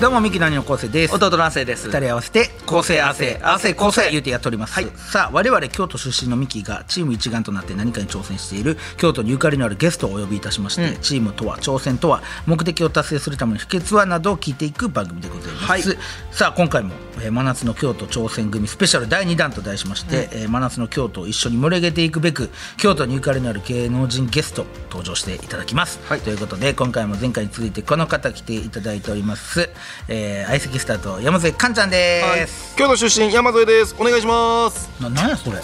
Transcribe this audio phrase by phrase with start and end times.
[0.00, 1.14] どうもミキの兄の昴生です。
[1.14, 1.88] 弟の亜生です。
[1.88, 4.80] 二人合わせて昴生合わせ合わせ昴生言うてやっております、
[5.12, 15.82] さあ我々京都出身のミキがチーム一丸となって何かに挑戦している京都にゆかりのあるゲストをお呼びいたしまして、チームとは挑戦とは目的を達成するための秘訣はなどを聞いていく番組でございます、はい。
[16.30, 29.70] さあ今回も、えー真夏の京都挑戦組スペシャル第2弾と題しまして、えー真夏の京都を一緒に盛り上げていくべく京都にゆかりのある芸能人ゲスト登場していただきます、ということで今回も前回に続いてこの方来ていただいております、
[30.08, 33.94] えー、相席スタート山添かんちゃんです、京都出身山添です。
[33.98, 34.90] お願いします。
[35.00, 35.58] ななんやそれ。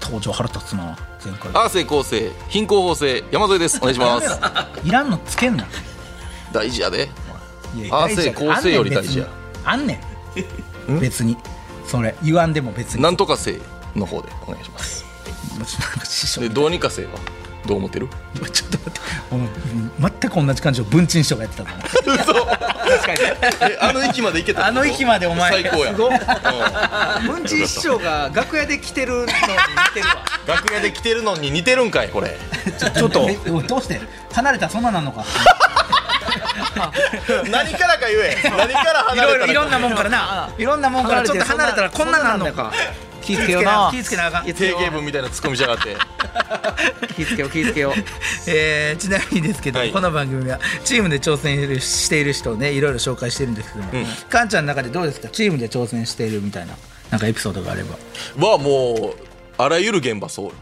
[0.00, 1.50] 登場腹立つな前回。
[1.52, 3.24] アーセイ構成貧困法制。
[3.30, 3.78] 山添です。
[3.78, 4.40] お願いします。
[4.86, 5.66] いらんのつけんな。
[6.52, 7.10] 大事やで。
[7.76, 9.26] いやアーセイ構成より大事や。
[9.64, 10.15] あんねん
[11.00, 11.36] 別に。
[11.86, 13.02] それ言わんでも別に。
[13.02, 13.60] なんとかせ
[13.94, 15.04] の方でお願いします。
[16.40, 17.10] でどうにかせは？
[17.66, 18.08] どう思ってる？
[18.52, 18.78] ちょっと
[19.36, 20.20] 待って。
[20.28, 21.78] 全く同じ感じを文鎮師匠がやってたから
[22.14, 22.34] 嘘。
[22.34, 23.18] 確かに。
[23.72, 25.62] えあの域まで行けたあの域までお前。
[25.62, 25.92] 最高や。
[25.92, 27.48] すごっうん。
[27.48, 29.34] 師匠が楽屋で来てるのに似
[29.94, 30.24] てるわ。
[30.46, 32.36] 楽屋で来てるのに似てるんかいこれ。
[32.94, 33.28] ちょっと。
[33.66, 34.00] どうして？
[34.32, 35.24] 離れたらそんななんのか
[37.50, 38.36] 何からか言え。
[38.44, 40.50] 何からい離れたいろいろんなもんからな。
[40.58, 42.72] いろんなもんからちょっと離れたらこんななんのか
[43.22, 43.88] 気ぃつけような。
[43.90, 44.26] 気ぃつけな。
[44.26, 44.44] あかん。
[44.44, 45.96] 定型文みたいなツッコミしやがって。
[47.16, 47.92] 気ぃつけよう気ぃつけよう。
[48.46, 49.90] えーちなみにですけど、はい。
[49.90, 54.06] この番組はチームで挑戦している人をねいろいろ紹介してるんですけども、うん。
[54.06, 55.28] かんちゃんの中でどうですか？
[55.28, 56.74] チームで挑戦しているみたいな
[57.10, 57.96] なんかエピソードがあれば。
[58.46, 59.26] はもう
[59.58, 60.52] あらゆる現場そうよ、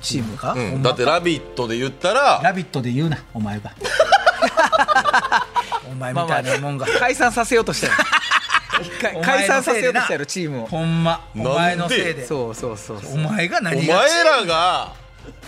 [0.00, 0.82] チームか、ほうん。
[0.82, 3.72] だって「ラビット!」で言ったらラビットで言うなお前が
[5.86, 7.92] お前みたいなもんが、解散させようとしたよ
[9.22, 10.66] 解散さのせようとしたよチームを。
[10.66, 11.20] ほんま。
[11.34, 12.26] お前のせいで。
[12.26, 13.14] そうそうそうそう。
[13.14, 14.92] お前がお何が前らが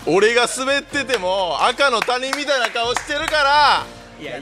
[0.05, 3.85] 俺が滑ってても赤の他人みたいな顔してるから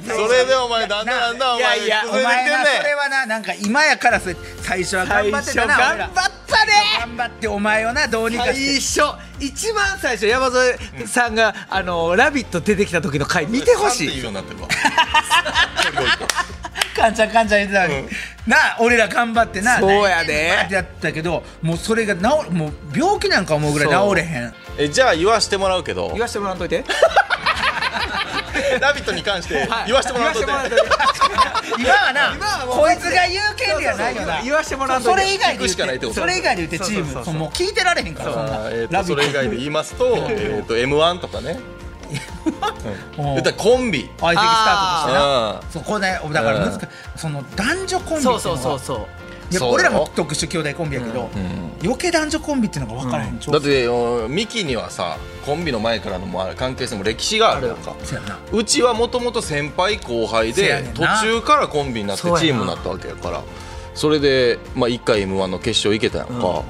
[0.03, 5.77] それでお前だんだんだんだんお前いやいやお前がそれねはななんか今やからそれ最初は頑張ってたな。
[5.77, 6.11] 頑張っ
[6.47, 6.73] たね。
[6.99, 8.81] 頑張ってお前をなどうにかして。
[8.81, 10.77] 最初一番最初山添
[11.07, 14.11] さんが「あのラビット!」出てきた時の回見てほしっ
[16.05, 16.61] て言ういようになってるわ
[16.95, 18.07] カンちゃんカンちゃん言ってたのに、
[18.47, 19.79] なあ俺ら頑張ってな。
[19.79, 20.51] そうやで。
[20.65, 24.53] ってやったけどもうそれが治るもう病気なんか思うぐらい治れへん。
[24.77, 26.09] えじゃあ言わしてもらうけど。
[26.11, 26.83] 言わしてもらわんといて
[28.81, 29.85] 「ラビット!」に関してはい。
[29.87, 30.51] 言わしてもらうといて。
[31.79, 34.41] 今はな今はこいつが言う権利はないよな。
[34.43, 35.21] 言わしてもらわんといて。
[35.21, 38.33] それ以外で聞くしかないってそれ以外で言ってチームそうそうそうそうそのもう聞いてられへんから。
[38.33, 41.57] そんなえーラビットとそれ以外で言いますとえーと m 1とかね
[43.17, 44.09] 言ったらコンビ。
[44.19, 45.19] 相席スタートとしてな。
[45.49, 48.99] あそこねだから難しいその男女コンビっていうのはそういやそう。
[49.55, 51.29] よ俺らも特殊兄弟コンビやけど、
[51.83, 57.93] 余計男女コンビっていうのが分からへん、ちょだっておミキにはさコンビの前からのも関係性も歴史があるやんか。
[58.01, 58.15] そ
[58.57, 63.41] うちはもともと先輩後輩で途中からコンビになってチームになったわけやから。
[63.93, 66.63] それで、まあ、1回 m 1の決勝行けたやんか、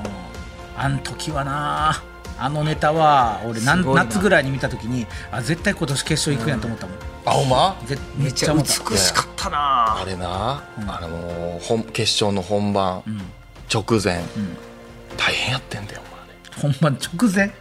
[0.76, 2.02] あん時はな
[2.44, 7.78] あのネタは俺な夏ぐらいに見た時にあ絶対今年決勝行くやんと思ったもん、あほんま？
[7.86, 8.90] ぜめっめっちゃちゃ思った。
[8.90, 10.02] 美しかったな。
[10.02, 13.04] あれな、あのー本決勝の本番、
[13.72, 14.24] 直前、
[15.18, 16.02] 大変やってんだよ
[16.62, 16.74] お前。
[16.74, 17.52] ほんま直前？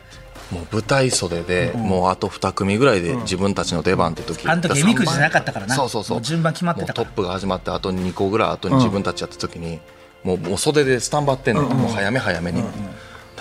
[0.51, 5.77] もう舞台袖で、もうあと2組ぐらいで自分たちの出番って時、あの時えみくじじゃなかったからな。
[5.77, 6.17] そうそうそう。
[6.17, 9.79] もう順番決まってたトップが始まってあと2個ぐらい後に自分たちやった時に、
[10.25, 12.69] もうもう袖でスタンバってんの、もう早め早めに、だ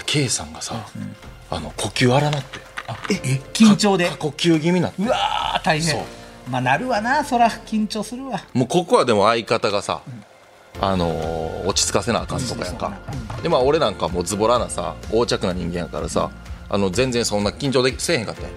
[0.06, 0.76] K さんがさ、
[1.50, 2.60] あの呼吸荒なって。
[3.12, 4.10] ええ緊張で？
[4.10, 5.04] 過呼吸気味になって。
[5.04, 5.92] うわー大変。
[5.92, 6.02] そう。
[6.50, 8.42] まあなるわなそら緊張するわ。
[8.54, 10.02] もうここはでも相方がさ、
[10.82, 12.98] あのー落ち着かせなあかんとかやんか、
[13.44, 16.32] でまあ俺なんかもうズボラなさ横着な人間やからさ
[16.70, 18.46] あの全然そんな緊張でせえへんかったん。
[18.46, 18.50] や、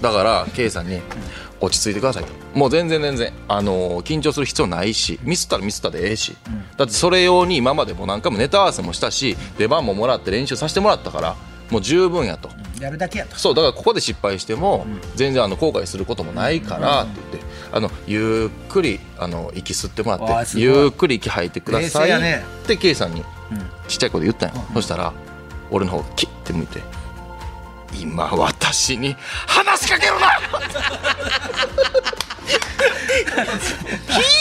[0.00, 1.02] だから K さんに
[1.64, 2.32] 「落ち着いてください」と。
[2.54, 6.36] もう全然全然、あのー緊張する必要ないしミスったらミスったでええし、
[6.76, 11.36] だってそれ用に今までも何回もネタ合わせもしたし出番ももらって練習させてもらったから
[11.70, 12.50] もう十分やと。
[12.80, 13.36] やるだけやと。
[13.36, 22.44] そうだからここで失敗しても全然あの後悔することもないからって言ってあのゆっくりあの息吸ってもらってゆっくり息吐いてください冷静やね。
[22.64, 23.22] って K さんに
[23.88, 24.64] ちっちゃい声で言ったんよ。
[24.74, 25.12] そしたら
[25.70, 26.80] 俺の方キッて向いて
[27.94, 30.38] 「今私に話しかけるな!」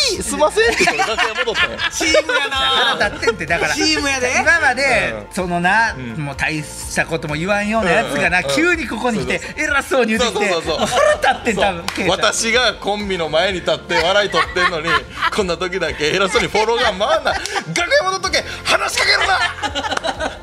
[0.09, 0.85] ひすませんって。
[0.85, 3.73] 楽屋戻ったんやチームや腹な立ってんってだから。
[3.73, 4.33] チームやで。
[4.39, 5.33] 今まで、うん。
[5.33, 8.45] そのな、もう大したことも言わんようなやつがな、うん。
[8.45, 10.87] うん急にここに来て偉そうに言ってきてそうそうそうもう。
[10.87, 12.05] 腹立ってん。
[12.07, 14.89] 多私がコンビの前に立って笑い取ってんのに
[15.35, 17.31] こんな時だけ偉そうにフォローが回んな。
[17.31, 17.35] い
[17.75, 20.42] 楽屋戻っとけ話しかけるな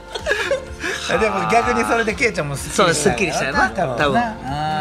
[1.18, 3.70] でも逆にそれでケイちゃんもすそうすっきりしたよな。
[3.70, 4.20] 多分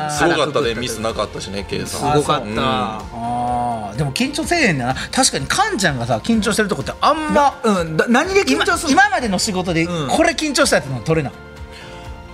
[0.10, 2.14] すごかったでミスなかったしね K さん。
[2.14, 3.98] すごかっうんたあー。
[3.98, 4.96] でも緊張せえへんねんな。
[5.12, 7.98] 確かにカンちゃんがさ緊張してるとこってあんまうん。
[7.98, 9.02] だ何で緊今張するの？
[9.02, 10.10] 今までの仕事でうん。
[10.10, 11.34] これ緊張したやつの取れない。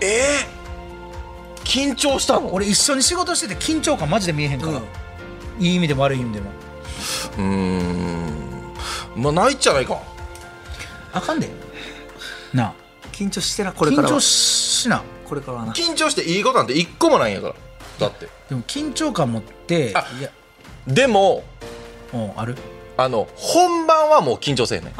[0.02, 2.54] えー、緊張したの？
[2.54, 4.76] 俺一緒に仕事してて緊張感マジで見えへんから、う
[5.62, 5.64] ん。
[5.64, 6.50] いい意味でも悪い意味でも。
[7.38, 8.74] うーん。
[9.16, 10.02] まあないんじゃないか。
[11.14, 11.50] あかんで。
[12.54, 12.74] なあ
[13.16, 14.14] 緊張してなこれからは。
[14.14, 15.02] 緊張しな。
[15.26, 15.74] これからはな。
[15.74, 17.56] 緊張していいことなんて一個もないんやから。
[18.00, 18.28] だって。
[18.50, 20.30] でも緊張感持ってあいや
[20.86, 21.44] でも
[22.14, 22.56] うんある？
[22.98, 24.94] あの本番はもう緊張せえね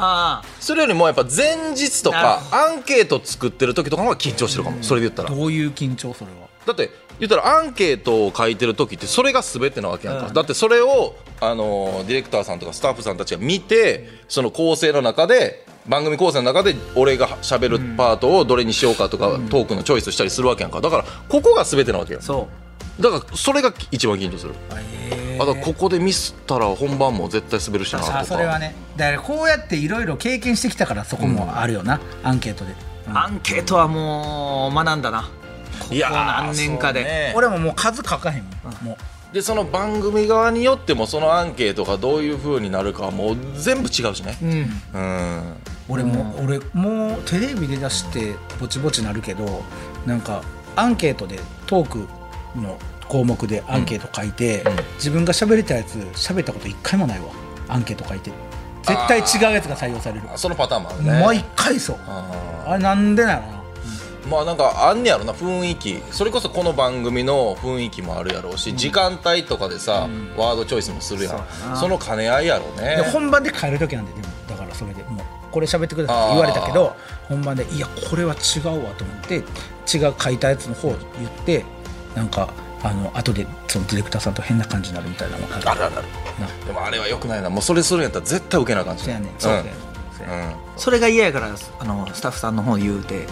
[0.60, 5.30] それよりもやっぱ前日とかアンケート作ってる時とかの方が緊張してるかも、それで言ったら。
[5.30, 6.48] どういう緊張それは？
[6.66, 10.34] だって言ったらアンケートを書いてる時ってそれが全てなわけやんか、うん。
[10.34, 20.80] だってそれをあのディレクターさんとかスタッフさんたちが見てその構成の中で番組構成の中で俺が喋るパートをどれにしようかとか、トークのチョイスしたりするわけやんか。
[20.80, 22.18] だからここが全てなわけよ。
[22.20, 22.48] あそ
[23.00, 24.54] だからそれが一番緊張する。
[25.10, 28.20] えあとここでミスったら本番も絶対滑るしなとか。
[28.20, 28.74] あそれはね。
[28.96, 32.74] だからこうやっていろいろ経験してきたからそこもあるよな、アンケートで、う
[33.14, 35.30] アンケートはもう学んだな
[35.78, 37.32] ここいやー何年かで、ね。
[37.36, 38.44] 俺ももう数書かへん
[38.82, 39.34] もう。
[39.34, 44.38] でその番組側によってもそのアンケートがどういう風になるかはもう全部違うしね。
[44.42, 44.50] うん。
[44.94, 45.56] うん。
[45.88, 49.62] 俺も、俺もうテレビで出してぼちぼちなるけど
[50.04, 50.42] なんか
[50.74, 52.08] アンケートでトーク
[52.60, 52.78] の
[53.08, 54.76] 項目でアンケート書いて、うん。
[54.94, 57.26] 自分が喋りたやつ喋ったこと一回もないわ。
[57.68, 58.30] アンケート書いて。
[58.84, 60.22] 絶対違うやつが採用される。
[60.36, 61.20] そのパターンもあるね。
[61.24, 61.98] 毎回そう。
[62.06, 63.55] ああれなんでなの
[64.28, 66.02] まあなんかあんねやろな雰囲気。
[66.10, 71.76] それこそこの番組の雰囲気もあるやろうし、時間帯とかでさ、ワードチョイスもするやん。
[71.76, 72.96] その兼ね合いやろうね。
[72.96, 76.96] で本番で変える時なんででもだからそれでもうこれ喋ってくださいって言われたけど
[77.28, 81.64] 本番でいやこれは違うわと思って違う書いたやつの方を言って
[82.14, 82.48] なんか
[82.82, 85.70] あの後でそのディレクターさんと変な感じになるみたいなのがある。
[85.70, 86.02] あるあるな。
[86.66, 87.48] でもあれはよくないな。
[87.48, 89.34] もうそれするんやったら絶対受けなあかんしそうやねんん。
[89.38, 89.74] そうやねん。
[90.76, 93.26] それが嫌やからあのスタッフさんの方言うて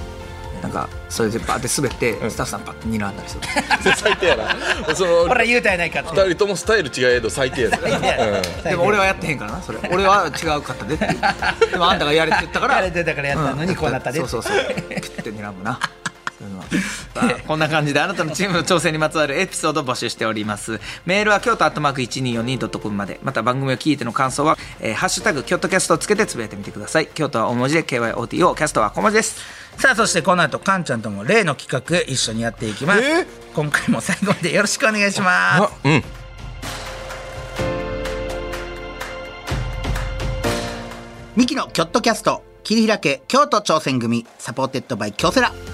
[0.64, 3.42] なんかそれでバーって滑って、スタッフさんパッて睨んだりする。
[3.96, 4.94] 最低やな。
[4.94, 7.76] そのほら言うたやないかって二人ともスタイル違えど最低やで、
[8.56, 8.62] うん。
[8.62, 9.78] でも俺はやってへんからなそれ。
[9.90, 11.16] 俺は違うかったでって言
[11.68, 11.70] う。
[11.70, 12.76] でもあんたがやれって言ったから。
[12.76, 14.74] やれてたからやったのにこうなったでそうそうそう。
[14.74, 15.78] ピュッて睨むな
[17.46, 20.80] こんな感じであなたのチームの挑戦にまつわるエピソードを募集しております。
[21.06, 23.20] メールは京都アットマーク 1242.com まで。
[23.22, 29.36] また番組を聞いての感想は「えーハッシュタグ京都キャスト」をつけてつぶやいてみてください京都は大文字で KYOTO キャストは小文字です
[29.78, 36.04] さあそしてこの後カンちゃんとも例の企画一緒にやっていきます、えー今回も最後までよろしくお願いしますあうん
[41.36, 45.52] ミキのキョットキャスト切り開け京都挑戦組 supported by 京セラ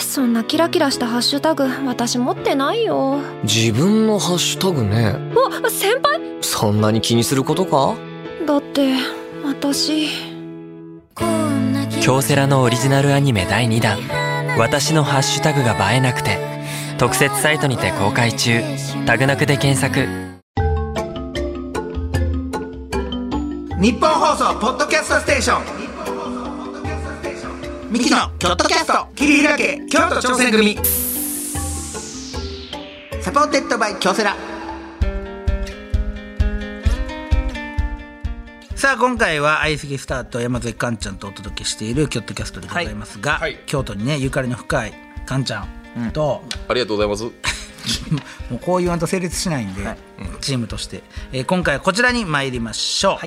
[0.00, 3.20] そんなキラキラしたハッシュタグ私持ってないよ。
[3.44, 5.16] 自分のハッシュタグね。
[5.64, 6.20] あ、先輩？
[6.40, 7.94] そんなに気にすることか？
[8.46, 8.94] だって、
[9.44, 10.08] 私。
[12.02, 13.98] 京セラのオリジナルアニメ第2弾
[14.58, 16.38] 「私のハッシュタグが映えなくて」
[16.98, 18.62] 特設サイトにて公開中。
[19.06, 20.08] タグなくで検索。
[23.80, 25.64] ニッポン放送ポッドキャストステーション
[27.90, 29.08] ミキのキョットキャスト。
[29.16, 30.76] 切り開け京都挑戦組。
[33.20, 34.36] supported by 京セラ。
[38.76, 43.54] さあ今回は相席スタート山添かんちゃんとお届けしているキョットキャストでございますが、はい。
[43.54, 44.92] はい京都にねゆかりの深い
[45.26, 45.66] かんちゃ
[45.98, 47.24] んと、ありがとうございます。
[48.50, 49.96] もうこう言わんと成立しないんで、
[50.40, 53.26] チームとして、えー今回はこちらに参りましょう、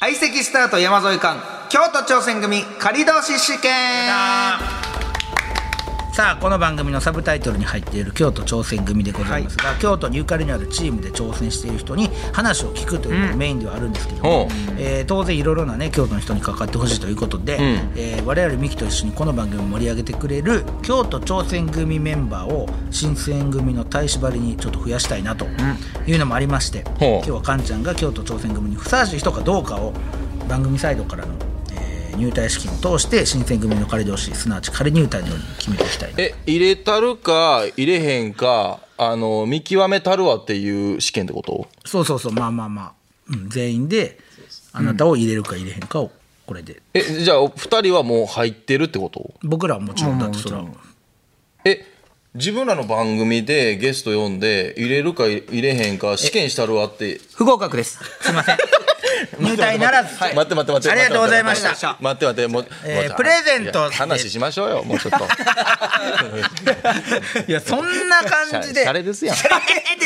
[0.00, 5.07] 相席スタート山添館京都挑戦組仮同士試験。
[6.18, 14.72] ささあこの番組のサブタイトルに入っている京都挑戦組でございますが、京都にゆかりのあるチームで挑戦している人に話を聞くというのがメインではあるんですけども、う。
[14.74, 17.58] んえー当然いろいろなね京都の人に関わってほしいということで、
[17.94, 25.46] えー我々ミキと一緒にこの番組を盛り上げてくれる京都挑戦組メンバーを新選組の大縛りにちょっと増やしたいなと
[26.04, 27.08] いうのもありまして、ほう。
[27.18, 29.92] 今日はカンちゃんが京都挑戦組にふさわしい人かどうかを
[30.48, 31.47] 番組サイドからの、えー
[32.18, 41.68] 入隊試験を通して新選組の仮同士すなわち仮入隊のように決めていきたいなえ入れたるか入れへんかあの見極めたるわっていう試験ってこと？
[41.86, 42.32] そうそうそう。
[42.32, 42.92] まあまあまあ、
[43.30, 44.18] うん、全員で
[44.72, 46.10] あなたを入れるか入れへんかを
[46.46, 49.34] これで、えじゃあ2人はもう入ってるってこと？
[49.42, 50.64] 僕らはもちろんだってそれは
[51.64, 51.84] え
[52.34, 57.20] 自分らの番組でゲスト呼んで入れるか入れへんか試験したるわって。
[57.34, 57.98] 不合格です。
[58.22, 58.56] すいません
[59.38, 60.90] 入隊ならず、待って待って待って。
[60.90, 61.96] ありがとうございました。
[62.00, 62.48] 待って待って。
[62.48, 63.90] 待ってもうプレゼント。
[63.90, 64.82] 話しましょうよ。
[64.84, 65.18] もうちょっと。
[67.48, 68.82] いやそんな感じで。
[68.82, 69.36] シャレですやん。
[69.36, 69.56] シャレ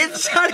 [0.09, 0.53] ですシャレ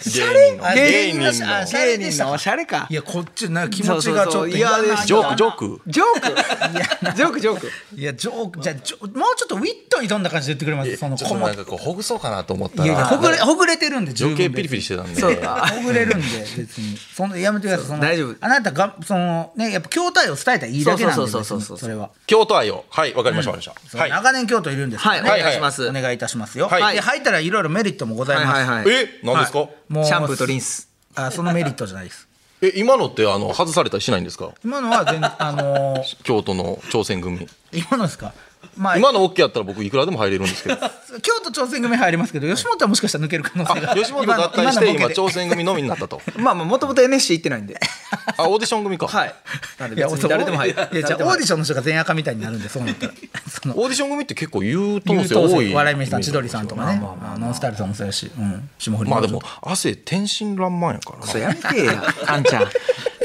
[0.00, 0.74] シャ芸人の？
[0.74, 1.32] 芸芸人の。
[1.32, 2.86] 人のシャレでしたおしゃれか。
[2.90, 5.36] いやこっちなんか気持ちがちょっと嫌ですジョーク。
[5.36, 5.80] ジョーク？
[5.86, 7.16] ジョーク？
[7.16, 7.70] ジョークジョーク。
[7.96, 8.60] いやジョーク。
[8.60, 10.96] じゃあジョもうちょっとウィットに富んだ感じで言ってくれます？
[10.96, 15.20] そのちょっと細なんかこうほぐそうかなと思ったいやいやらほぐれほぐれてるんで余計ピリピリしてたんで。
[15.20, 15.36] そう。
[15.36, 16.24] かほぐれるんで
[16.56, 16.96] 別に。
[16.96, 17.86] そのやめてください。
[17.86, 18.36] その大丈夫。
[18.40, 22.10] あなたがそのねやっぱ京都愛を伝えたらいいだけなんでそうそうそれは。
[22.26, 22.84] 京都愛を。
[22.90, 23.98] はいわかりましたわかりました。
[23.98, 24.10] はい。
[24.10, 26.68] 長年京都いるんですはいお願いしますお願いいたしますよ。
[26.68, 26.94] はい。
[26.94, 28.60] で入ったらいろいろメリットもございます。
[28.60, 28.94] はいはいはい。
[28.94, 29.68] え何ですか？
[29.88, 30.88] もうシャンプーとリンス。
[31.14, 32.28] あそのメリットじゃないです。
[32.62, 34.50] え今のってあの外されたりしないんですか？
[34.64, 37.46] 今のは全然あのー 京都の挑戦組。
[37.72, 38.32] 今のですか？
[38.76, 40.76] まあ今の OK やったら僕いくらでも入れるんですけど。
[41.20, 43.92] 京都挑戦組入りますけど吉本はもしかしたら抜ける可能性が。
[43.92, 46.20] あ吉本合体して今のボケで挑戦組のみになったと。
[46.36, 47.78] まあまあもともと NSC 行ってないんで。
[48.36, 49.06] あオーディション組か。
[49.06, 49.34] はい。
[49.78, 50.88] なんで誰でも入る。
[50.92, 53.12] いやじゃあオーディションの人が全赤みたいになるんでそうなったら。
[53.48, 53.78] その。
[53.78, 55.68] オーディション組って結構優等生多い。
[55.68, 56.98] 生笑い飯さん千鳥さんとかね。
[57.00, 58.30] まあまあまあノンスタイルさんもそうやし。
[58.36, 58.70] うん。
[58.78, 62.14] 霜降りまあでも汗天真爛漫やからそれなやめてや。
[62.26, 62.66] あんちゃん。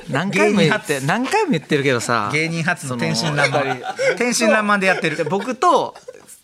[0.10, 2.30] 何回も言って何回も言ってるけどさ。
[2.32, 4.16] 芸人初の天真爛漫。
[4.18, 5.18] 天真爛漫でやってる。
[5.18, 5.96] で僕と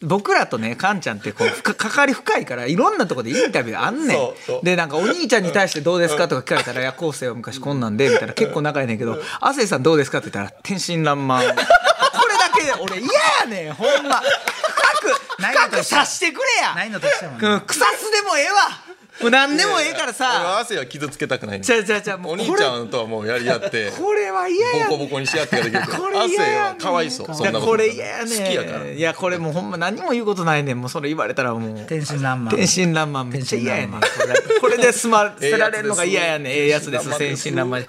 [0.01, 4.65] 僕らとねカンちゃんってこう関わり深いからいろんなところでインタビューあんねん。
[4.65, 6.27] でなんかお兄ちゃんに対してどうですか？
[6.27, 8.33] とか聞かれたら「いや昴生は昔こんなんで」みたいな。
[8.33, 13.07] 結構仲いいねんけど「亜生さんどうですか?」って言ったら「天真爛漫」これだけで俺嫌
[13.41, 14.21] やねんほんま。
[14.21, 16.75] 深く深く察してくれや。
[16.75, 17.37] ないのとしてもね。
[17.41, 17.61] うん。
[17.61, 18.82] 草津でもええわ
[19.21, 27.27] もう何でもええから俺さは汗は傷つけたくないちゃうちゃうちゃうもうお兄ちゃんとはもうやり合ってこれは嫌やボコボコにし合ってができるけど汗はかわいそう。
[27.33, 28.85] そんなこといやこれ嫌やね好きやから。
[28.89, 30.79] いやこれもうほんま何も言うことないねん。
[30.81, 31.85] もうそれ言われたらもう。
[31.85, 32.49] 天真爛漫。
[32.55, 33.25] 天真爛漫。
[33.25, 33.99] めっちゃ嫌やねん。
[33.99, 35.51] こ天れこれで済まええやつです。
[35.51, 36.53] 捨てられるのが嫌やねん。
[36.53, 37.17] ええやつです。
[37.17, 37.87] 天真爛漫。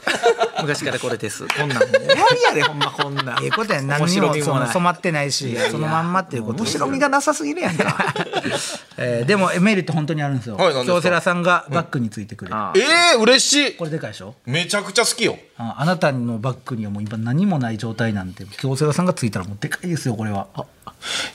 [0.61, 1.47] 昔からこれです。
[1.49, 1.79] こんなん。
[1.79, 3.43] もう終わりやでほんまこんなん。
[3.43, 4.61] ええことや何もそ白みもない。
[4.67, 8.15] の染まってないしそのまんまっていうこと面白みがなさすぎるやんか。
[8.99, 10.57] えーでもえメリット本当にあるんですよ。
[10.57, 10.93] はい何ですか？
[10.95, 12.57] 京セラさんがバッグについてくれる。
[12.77, 13.77] ええ嬉しい。
[13.77, 14.35] これでかいでしょ？
[14.47, 15.39] めちゃくちゃ好きよ。
[15.57, 20.49] ああなたのバッグにはもう今何もない状態なんで京セラさんがついたらもうでかいですよこれは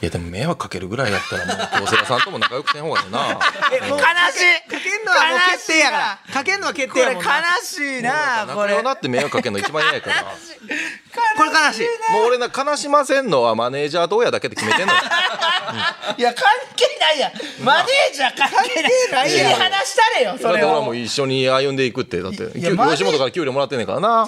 [0.01, 3.39] いやでも迷惑かけるぐらいやったらもう京セラさんとも仲良くせん方がいいな。
[3.71, 4.69] えもう悲しい。
[4.69, 6.19] かけんのはもう決定やから。
[6.33, 7.39] かけんのは決定やもんな。
[7.61, 10.23] しい仲良なって迷惑かけるの一番嫌やから。
[10.23, 10.29] こ
[11.43, 12.11] れ悲しい。
[12.11, 14.99] もう俺な悲しませんのはマネージャーと親だけで決めてんのよ。
[16.17, 17.31] いや関係ないやん。
[17.63, 19.53] マネージャー関係ないやん。
[19.59, 22.57] 話したれよそだって俺はれをもう一緒に歩んでいくってだって。
[22.57, 24.25] いやマネー吉本から給料もらってんねんからな。
[24.25, 24.27] な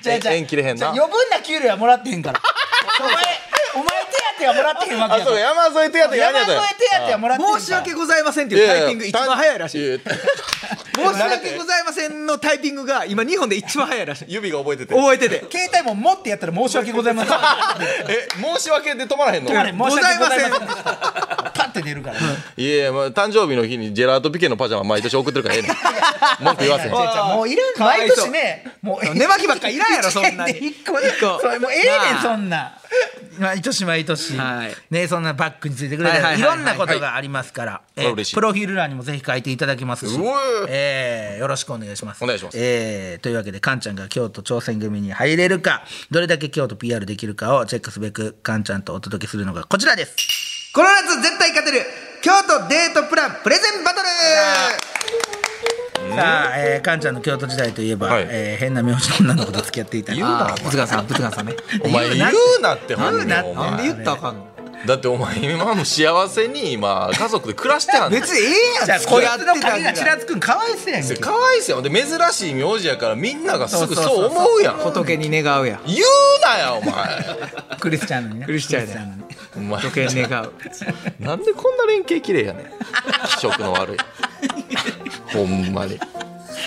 [0.00, 0.88] じゃあじゃあ縁切れへんな。
[0.88, 2.40] 余分な給料はもらってへんから
[4.38, 7.60] 手当はもらってへんわけあそう山添手当や山んやったよ添手当はもらってへんから。
[7.60, 10.00] 申し訳ございませんっていうタイピング一番早いらしい
[10.98, 14.24] 申し訳ございませんのタイピングが今日本で一番早いらしい。
[14.28, 14.94] 指が覚えてて。
[14.94, 15.44] 覚えてて。
[15.50, 17.36] 携帯も持ってやったら申し訳ございません。
[18.08, 19.50] え申し訳で止まらへんの？
[19.50, 20.50] ございません。
[21.58, 22.16] パッて出るから
[22.56, 25.72] いやいや、まあ、誕生日の日にジェラートピケのパジャマ毎年送ってるからええねん。
[26.44, 26.90] 文句言わせん。
[26.92, 28.30] もういるかわいそう。
[28.30, 29.14] 毎年ねもう。
[29.14, 30.52] 寝巻きばっかいらんやろ そんなに。
[30.58, 31.40] 一個で一個。
[31.40, 32.22] それもうええねなんあ。
[32.22, 32.74] そんな。
[33.38, 34.74] 毎年毎年、はい。
[34.90, 38.34] ねそんなバッグについてくれたり、はいはいはいろんなことがありますから、えーあ嬉しい。
[38.34, 40.14] プロフィール欄にもぜひ書いていただきますし。
[40.16, 42.24] うわー、えーよろしくお願いします。
[42.24, 42.58] お願いします。
[42.58, 50.72] えーというわけでカンちゃんが京都挑戦組に入れるかどれだけ京都 PR できるかをチェックすべくカンちゃんとお届けするのがこちらです。
[50.74, 51.84] この夏絶対勝てる
[52.22, 54.08] 京都デートプランプレゼンバトル
[56.16, 58.26] さあ、えー、カンちゃんの京都時代といえば、はい。
[58.28, 60.18] えー変な名字の女の子と付き合っていたり。
[60.18, 61.54] 言うなあーぶつかんさんぶつかんさんね
[61.84, 63.70] お前言うなってほん言うなお前。
[63.70, 64.47] なんで言ったらあかんの？
[64.86, 68.50] だってお前今も幸せに今家族で暮らしてやんねん別にえ
[68.82, 70.16] えじゃあやんこいつのってたがちら。
[70.16, 74.76] つくんかわいそうやんけかわいそうやんで珍しい名字やからみんながすぐそう思うやん。
[74.76, 75.80] 仏に願うやん。
[75.86, 75.98] 言う
[76.44, 77.78] なよお前。
[77.80, 79.18] クリスチャンのにねクリスチャンやね
[79.56, 79.80] お前。
[79.80, 80.52] 仏に願う。
[81.20, 82.66] なんでこんな連携綺麗やねん。
[83.26, 83.96] 気色の悪い。
[85.32, 85.98] ほんまに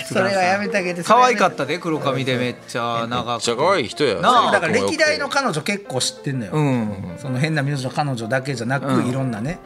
[0.06, 1.02] それはやめてあげて。
[1.02, 2.36] 可愛かたったで黒髪で。
[2.36, 3.28] めっちゃ長く。
[3.28, 4.20] めっちゃ可愛い人や。
[4.20, 7.16] なあだから歴代の彼女結構知ってんのよ、うん。
[7.18, 9.08] その変な名字の彼女だけじゃなく、うん。
[9.08, 9.58] いろんなね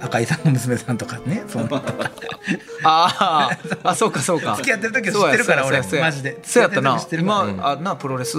[0.00, 1.68] 赤井さんの娘さんとかね そんな。
[1.68, 2.10] とか
[2.84, 3.50] あ
[3.82, 4.56] ああそうかそうか。
[4.56, 6.38] 付き合ってる時は知ってるから俺マジで。
[6.42, 6.98] そうやったな。
[6.98, 7.50] 付き合ってる時知ってるから。
[7.50, 8.38] 今あなプロレス？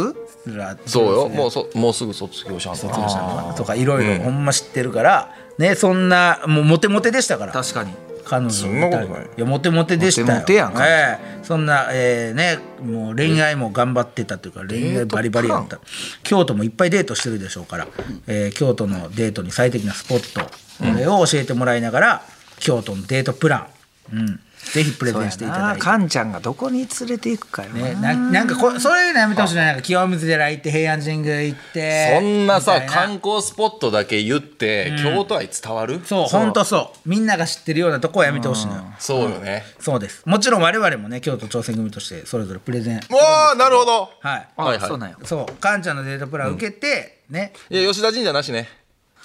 [0.85, 1.29] そうよ。
[1.29, 3.15] もうそもうすぐ卒業しはん卒業し
[3.55, 5.31] とかいろいろほんま知ってるから。
[5.57, 7.53] ねそんなもうモテモテでしたから。
[7.53, 7.93] 確かに
[8.25, 9.24] 彼女そんなことない。
[9.38, 10.27] いやモテモテでしたよ。
[10.27, 11.39] モテモテやんかええ。
[11.44, 15.79] そんな、えーねもう恋愛も頑張ってたというか恋愛バリバリやった。
[16.24, 17.88] 京都もいっぱいデートしてるでしょうから、
[18.27, 20.50] えー京都のデートに最適なスポットこ
[20.98, 22.22] れを教えてもらいながら
[22.60, 23.70] 京都のデートプラ
[24.12, 24.39] ン、うん、
[24.74, 25.81] ぜひプレゼンしていただいて。
[25.81, 27.81] カンちゃんがどこに連れて行くかよな。
[27.81, 29.65] ね、ななんかこそういうのやめてほしいな。
[29.65, 32.19] なんか清水寺行って平安神宮行って。
[32.19, 36.01] そんなさ観光スポットだけ言って、京都愛伝わる？
[36.05, 37.10] そう本当そう。
[37.10, 38.75] みんなが知ってるようなとこはやめてほしいの。
[38.75, 40.00] よそうよね、そう。
[40.00, 40.24] です。
[40.25, 42.98] もちろん我々もね京都挑戦組としてそれぞれプレゼン。
[42.98, 44.10] わあなるほど。
[44.19, 44.48] はい。
[44.57, 44.88] あはいはい。
[44.88, 45.17] そうなんや。
[45.24, 45.53] そう。
[45.62, 47.53] カンちゃんのデートプラン受けて、ね。
[47.69, 48.67] いや吉田神社なしね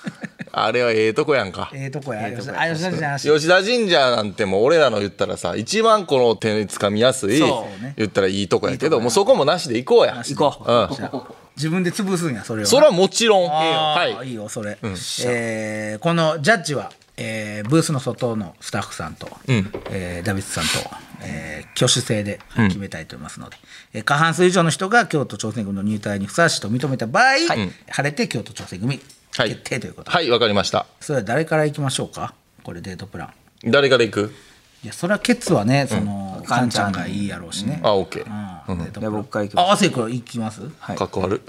[0.52, 1.70] あれはええとこやんか。
[1.72, 2.30] ええとこや。
[2.32, 7.94] 吉田あ吉田じゃなし吉田神社なんてもう俺らの言ったらさ一番この手につかみやすいそうね。
[7.96, 10.16] 言ったらいいとこやけどもうそこもなしで行こうや。
[10.24, 10.72] 行こう。
[10.72, 11.22] うん。
[11.56, 13.48] 自分で潰すんやそれをそれはもちろん。
[13.48, 14.28] はい。
[14.28, 19.70] いいよそれ、えーこのジャッジは、えーブースの外のスタッフさんと、ん。
[19.90, 20.90] えーダビッドさんと、
[21.22, 23.56] えー挙手制で決めたいと思いますので、
[23.92, 27.70] えー過半数以上の人が京都挑戦組の入隊にふさわしいと認めた場合、晴
[28.02, 28.94] れて京都挑戦組。
[28.96, 29.00] はい
[29.48, 30.86] 決定ということで、はいわかりました。
[31.00, 32.34] それは誰からいきましょうか？
[32.62, 33.32] これデートプラ
[33.64, 33.70] ン。
[33.70, 34.34] 誰から行く？
[34.82, 38.64] いやそれはケツはねその、カンちゃんがいいやろうしね、あオッケー。
[38.68, 38.78] うん。
[38.78, 39.12] デートプラン。
[39.12, 39.68] じゃあ僕から行きます。
[39.68, 40.62] あ亜生君いきます？
[40.78, 40.96] はい。
[40.96, 41.40] かっこ悪い。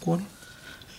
[0.00, 0.22] これ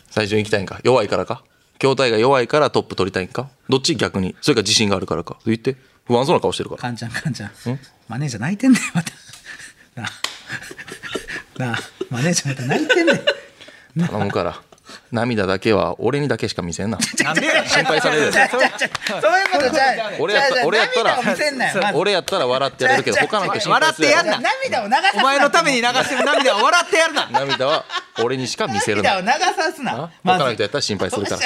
[0.10, 0.80] 最初に行きたいんか？
[0.84, 1.44] 弱いからか？
[1.80, 3.50] 筐体が弱いからトップ取りたいんか？
[3.70, 4.36] どっち逆に？
[4.42, 5.38] それか自信があるからか？
[5.46, 5.76] 言って。
[6.06, 6.82] 不安そうな顔してるから。
[6.82, 7.52] カンちゃんカンちゃん？
[8.08, 9.12] マネージャー泣いてんだよまた。
[10.02, 10.10] なあ。
[11.60, 11.78] なあ。
[12.10, 13.22] マネージャーまた泣いてんだよ。
[14.08, 14.62] 頼むから
[15.12, 17.00] 涙だけは俺にだけしか見せんな。
[17.00, 17.26] 心
[17.84, 18.50] 配されるそういう
[19.52, 21.04] ことじゃう俺やった俺やった。
[21.04, 21.98] ら涙を見せんなよまず。
[21.98, 24.08] 俺やったら笑ってやれるけど他の人心配する。
[24.08, 24.50] 笑ってやんな。
[24.72, 25.22] 涙を流さすな。
[25.22, 26.26] お前のために流してる。
[26.26, 27.30] 涙を笑ってやるな。
[27.32, 27.86] 涙は
[28.24, 29.22] 俺にしか見せるな。
[29.22, 30.12] 涙を流さすな。
[30.24, 31.42] 他の人やったら心配するから。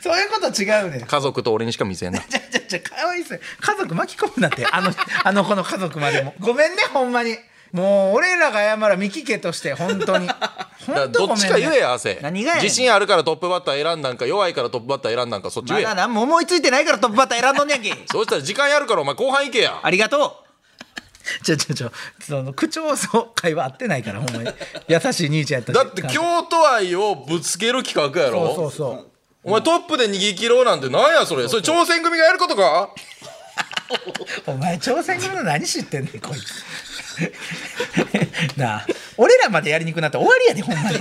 [0.00, 0.98] そういうこと違うね。
[0.98, 2.20] ん家族と俺にしか見せんな。
[2.20, 3.40] ちゃうちゃうちゃうかわいそう。
[3.60, 4.92] 家族巻き込むなってあの
[5.24, 6.34] あの子の家族までも。
[6.40, 7.36] ごめんねほんまに
[7.72, 10.28] もう俺らが謝ら三木家として本当に。
[10.86, 12.64] 本当どっちか言えや汗何がやねん。
[12.64, 17.92] 自信あるからトップバッター選んだんか弱いからトップバッター選んだんかそっち言えやまだ何も思いついてないからトップバッター選んどんねやんけ。
[18.10, 19.78] そうしたら時間やるからお前後半行けや。
[19.82, 20.44] ありがと
[21.44, 21.92] ちょちょちょ
[22.26, 24.50] その口調そう会話合ってないからほんまに。
[24.88, 25.76] 優しい兄ちゃんやったし。
[25.76, 28.46] だって京都愛をぶつける企画やろ。
[28.46, 29.06] そうそうそう。
[29.44, 31.46] お前トップで逃げ切ろうなんてなんやそれ。
[31.48, 32.88] それ挑戦組がやることか？
[34.46, 36.64] お前挑戦組の何知ってんねんこいつ
[38.56, 38.86] なあ。
[39.16, 40.98] 俺らまでやりにくなったら終わりやでほんまに。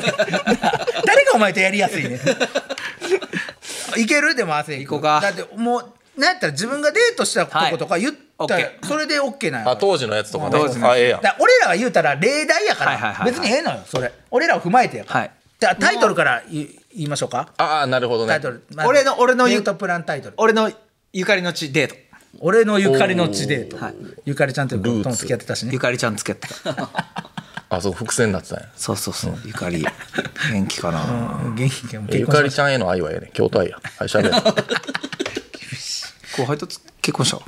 [1.06, 2.20] 誰がお前とやりやすいねん。
[4.00, 4.36] いける？
[4.36, 5.20] でも汗行こうか。
[5.22, 10.52] だってもうなんやったら自分がデートしたとことか言ったら、はいオッケそれで OK なんやあ当時のやつとかね。
[10.52, 13.32] 当時のあええやんだから俺らが言うたら例題やから、はいはいはいはい。
[13.32, 14.12] 別にええのよそれ。
[14.30, 15.32] 俺らを踏まえてやから、はい。
[15.60, 17.50] じゃあタイトルから言い言いましょうか？
[17.58, 18.30] ああなるほどね。
[18.30, 20.36] タイトル、まず俺の俺のデートプランタイトル。
[20.38, 20.72] 俺の
[21.14, 21.96] ゆかりの地デート
[22.40, 23.96] 俺のゆかりの地デート、はい
[24.26, 25.72] ゆかりちゃんというとも付き合ってたしね。
[25.74, 26.90] ゆかりちゃんつけてた。
[27.70, 28.70] あそう伏線になってたんや。
[28.76, 29.38] そうそうそう。
[29.46, 29.86] ゆかり。
[30.52, 31.04] 元気かな。
[31.44, 31.56] うん。
[31.56, 33.80] 元気がもうゆかりちゃんへの愛はええね京都愛や。
[33.98, 34.36] はいしゃべれ
[36.38, 37.44] 後輩とつ結婚したわ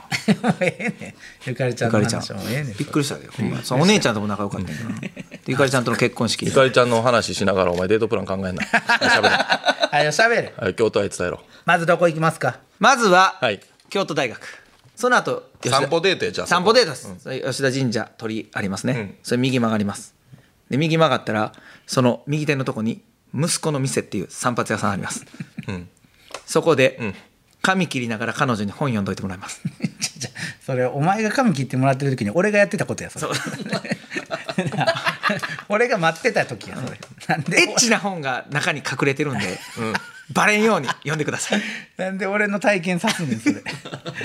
[0.54, 1.14] た ええねん。
[1.50, 2.38] ゆかりちゃんのゆかりちゃん。
[2.38, 2.76] 話もええねん。
[2.78, 3.22] びっくりしたよ。
[3.38, 3.62] ほんま。
[3.84, 5.12] お姉ちゃんとも仲良かったんやけどなで
[5.48, 6.46] ゆかりちゃんとの結婚式。
[6.46, 8.64] ゆかりちゃんの話しながらお前デートプラン考えんな。
[8.66, 9.36] はいしゃべれ。
[9.92, 11.42] はいしゃべるはい京都愛伝えろ。
[11.66, 12.60] まずどこ行きますか？
[12.80, 13.60] まずは、はい。
[13.90, 14.40] 京都大学
[15.00, 20.14] その後散歩デートやじゃあ散歩デートです、それ吉田神社鳥居ありますね、それ右曲がります。
[20.70, 21.54] で右曲がったら
[21.88, 23.02] その右手のとこに
[23.34, 25.26] 息子の店っていう散髪屋さんあります、
[26.46, 27.14] そこで、
[27.62, 29.62] 髪切りながら彼女に本読んどいてもらいます。
[30.66, 33.34] それお前が髪切ってもらってる時に俺がやってたことやそれ。
[35.70, 37.00] 俺が待ってた時やそれ。
[37.28, 39.58] なんでエッチな本が中に隠れてるんで、
[40.32, 41.62] バレんように読んでください。
[41.98, 43.64] なんで俺の体験さすねんそれ。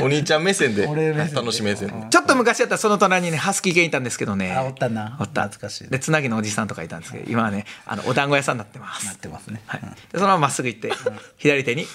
[0.01, 1.35] お兄ちゃん目線で俺目線で。
[1.37, 2.07] 楽しみ目線で。
[2.11, 4.53] ちょっと昔やったらその隣にねハスキー犬いたんですけどね。
[4.55, 5.17] あおったな。
[5.21, 5.45] おった。
[5.45, 5.89] 懐かしい。
[5.89, 9.07] でつなぎのおじさんとかいたんですけど今はねあのお団子屋さんになってます。
[9.07, 10.93] なってますね、はい、でそのまままっすぐ行って
[11.39, 11.87] 左手に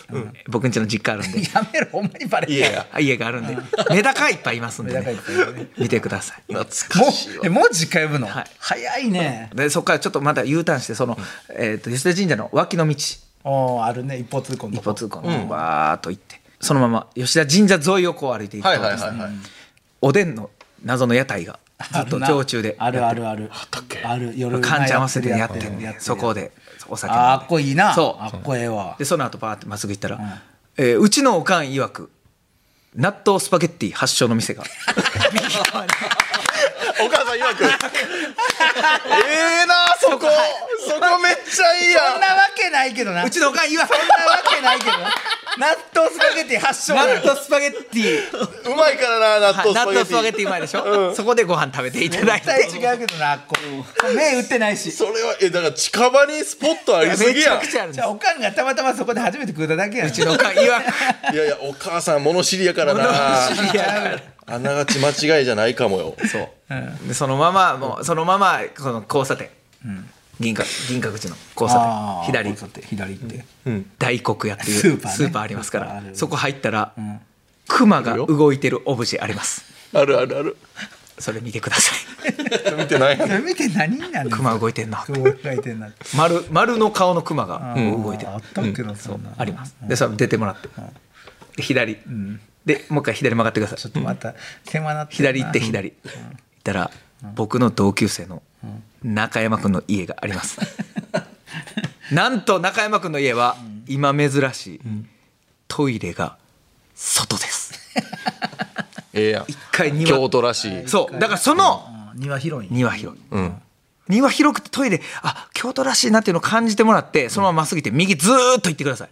[0.48, 1.42] 僕ん家の実家あるんで。
[1.54, 3.58] やめろほんまにバレ家家があるんで。
[3.92, 5.68] メダカいっぱいいますんで、メダカいね。
[5.78, 6.54] 見てください。
[6.54, 8.46] 懐もかしいうわえもう実家呼ぶの、はい。
[8.58, 9.50] 早いね。
[9.54, 11.18] でそこからちょっとまた U ターンしてその、
[11.50, 12.96] えー、と吉田神社の脇の道
[13.44, 14.18] おーあるね。
[14.18, 19.34] 一方通行の一歩通行のわーっと行って、そのまま吉田神社沿いをこう歩いていくとはいですね、はいはいはい
[20.02, 20.50] おでんの
[20.84, 21.60] 謎の屋台が
[21.92, 23.52] ずっと常駐であるあるある。
[24.06, 24.34] ある。
[24.38, 25.72] 夜患者合わせてやってる。
[25.72, 25.96] る。
[26.00, 26.52] そこで
[26.88, 27.94] お酒あっこいいな。
[27.94, 28.24] そう。
[28.24, 28.96] あっこええわ。
[28.98, 30.42] でその後バーってまっすぐ行ったら、
[30.78, 32.10] えーうちのおかん曰く
[32.96, 34.64] 納豆スパゲッティ発祥の店が。
[37.02, 37.64] お母さん曰く。
[37.64, 37.68] え
[39.64, 40.28] えなそこ。
[40.86, 43.24] そこめっちゃいいやそんなわけないけどな。
[43.24, 45.14] うちのおかん曰くそんなわけないけどな。
[45.58, 46.96] 納豆スパゲッティ発祥。
[46.96, 48.72] 納豆スパゲッティ。
[48.72, 50.04] うまいからな納はい豆スパゲッティ。
[50.04, 52.48] 納豆スパゲッティうまいでしょ、そこでご飯食べていただいて。
[52.48, 53.56] 絶対違うけどなこ
[54.14, 54.92] 目打ってないし。
[54.92, 60.08] それはえだから近場にスポットありすぎめちゃくちゃあるおかんがたまたまそこで初めて食うただけやん。
[60.10, 61.34] うちのおかん曰く。
[61.34, 66.16] いやいやお母さん物知りやからな知りやあながち間違いじゃないかもよ。
[66.32, 69.50] そう、でそのままもうそのままこの交差点、
[70.40, 72.26] 銀閣銀閣寺の交差点。
[72.26, 72.50] 左。
[72.50, 72.84] 交差点。
[72.86, 73.46] 左行って、
[74.00, 75.18] 大黒屋っていうスーパーね。
[75.18, 76.04] スーパーありますから。
[76.14, 76.94] そこ入ったら、
[77.68, 79.64] 熊が動いてるオブジェあります。
[79.94, 80.58] あるあるある。
[81.20, 82.00] それ見てください。
[82.80, 84.38] 見てないそれ見て何になるの？
[84.38, 85.06] 熊動いてんな。
[86.16, 88.32] 丸丸の顔の熊が動いてる。
[88.32, 89.76] あったっけどそんなあります。
[89.82, 90.70] でそれ出てもらって。
[91.58, 91.98] で左
[92.70, 93.78] でもう一回左曲がってください。
[93.80, 95.92] ちょっとまた狭なってる左な行って左。
[95.92, 96.92] 行ったら
[97.34, 98.44] 僕の同級生の
[99.04, 100.60] 中山君の家があります。
[102.14, 104.82] なんと中山君の家は今珍しい
[105.68, 106.38] トイレが
[106.94, 107.74] 外です。
[109.14, 109.46] ええやん。
[109.48, 110.12] 一回庭。
[110.12, 110.88] 京都らしい。
[110.88, 111.20] そう。
[111.20, 112.20] だからそのうん。
[112.20, 113.22] 庭広い庭広い。
[113.32, 113.62] うん。
[114.10, 119.10] 庭広くてトイレあ京都らしいなっていうのを感じてもらってそのまままっすぐ行って右ずーっと行ってください、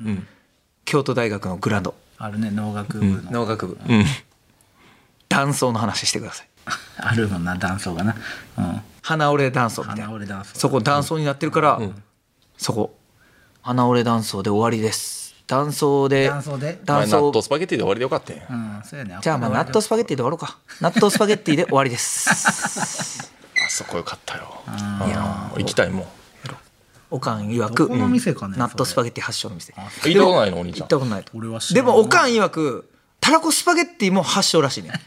[0.85, 3.77] 京都大学のグランドあるね農学部の、農学部。
[3.87, 4.05] うん。
[5.29, 6.47] 断層の話してください。
[6.97, 8.15] あるもんな断層がな、
[8.57, 10.03] うん、花折れ断層みたいな。
[10.05, 10.59] 花折れ断層。
[10.59, 11.79] そこ断層になってるから、
[12.57, 12.97] そこ。
[13.61, 15.35] 花折れ断層で終わりです。
[15.45, 16.79] 断層で断層で。
[16.83, 17.21] 断層。
[17.21, 18.37] 納豆スパゲッティで終わりでよかったん。
[18.37, 19.17] やうん、そうやね。
[19.21, 20.57] じゃあまあ納豆スパゲッティで終わろうか。
[20.81, 23.31] 納豆スパゲッティで終わりです。
[23.65, 24.61] あそこよかったよ。
[24.67, 24.73] うん。
[25.59, 26.16] 行きたいもん
[27.09, 29.73] おかん曰くどこの店かね納豆スパゲッティ発祥の店。
[29.73, 30.81] 行ったことないのお兄ちゃん。
[30.81, 32.89] 行ったことないでもおかん曰く
[33.19, 34.91] たらこスパゲッティも発祥らしいね。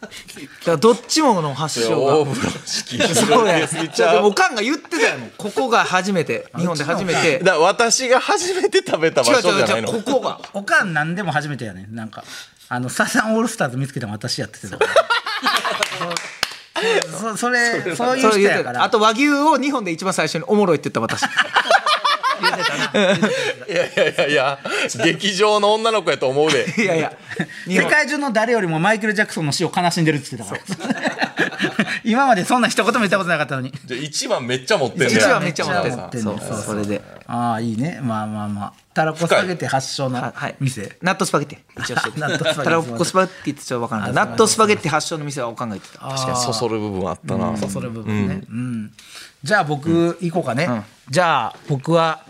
[0.00, 2.16] だからどっちもの発祥が。
[2.18, 4.24] 大風呂敷そうや。
[4.24, 6.46] おかんが言ってたよもうここが初めて。
[6.56, 7.38] 日本で初めて。
[7.40, 9.88] だから私が初めて食べた場違う所じゃないの。
[9.88, 10.02] 違う違う。
[10.04, 10.40] ここが。
[10.54, 12.24] おかん何でも初めてやねなんか
[12.68, 14.78] あのサザンオールスターズ見つけたの私やってた。
[14.78, 14.90] か ら
[17.10, 18.82] そそれそういうそ人やから。
[18.82, 21.22] あと和牛を日本で一番最初におもろいって言った私。
[22.40, 23.18] 言ってたな
[23.68, 23.84] いや。
[23.86, 24.58] いやいやいや。
[25.04, 26.66] 劇場の女の子やと思うで。
[26.78, 27.12] いやいや。
[27.66, 31.09] 日世本界中の誰よりもマイケル・ジャクソンの死を悲しんでるって言ってたから
[32.10, 33.72] 今までそんな一言も言ったことなかったのに。
[33.86, 37.00] じゃ番めっちゃ持ってんね一番めっちゃ持ってんそうねそうそうそれで。
[37.26, 38.00] ああいいね。
[38.02, 38.72] まあまあまあ。
[38.92, 40.56] たらこスパゲティ発祥のははい。
[40.58, 41.62] 店、納豆スパゲッテ。
[41.76, 42.60] ィ一応して納豆スパゲテ。
[42.60, 44.88] ィたらこスパゲッティってちょっと分からない納豆スパゲッテ。
[44.88, 47.56] ィ発祥の店はおかんが言ってた確かにそそる部分あったな。
[47.56, 48.92] そそる部分ね、うん。
[49.44, 50.68] じゃあ僕行こうかね、
[51.08, 52.24] じゃあ僕は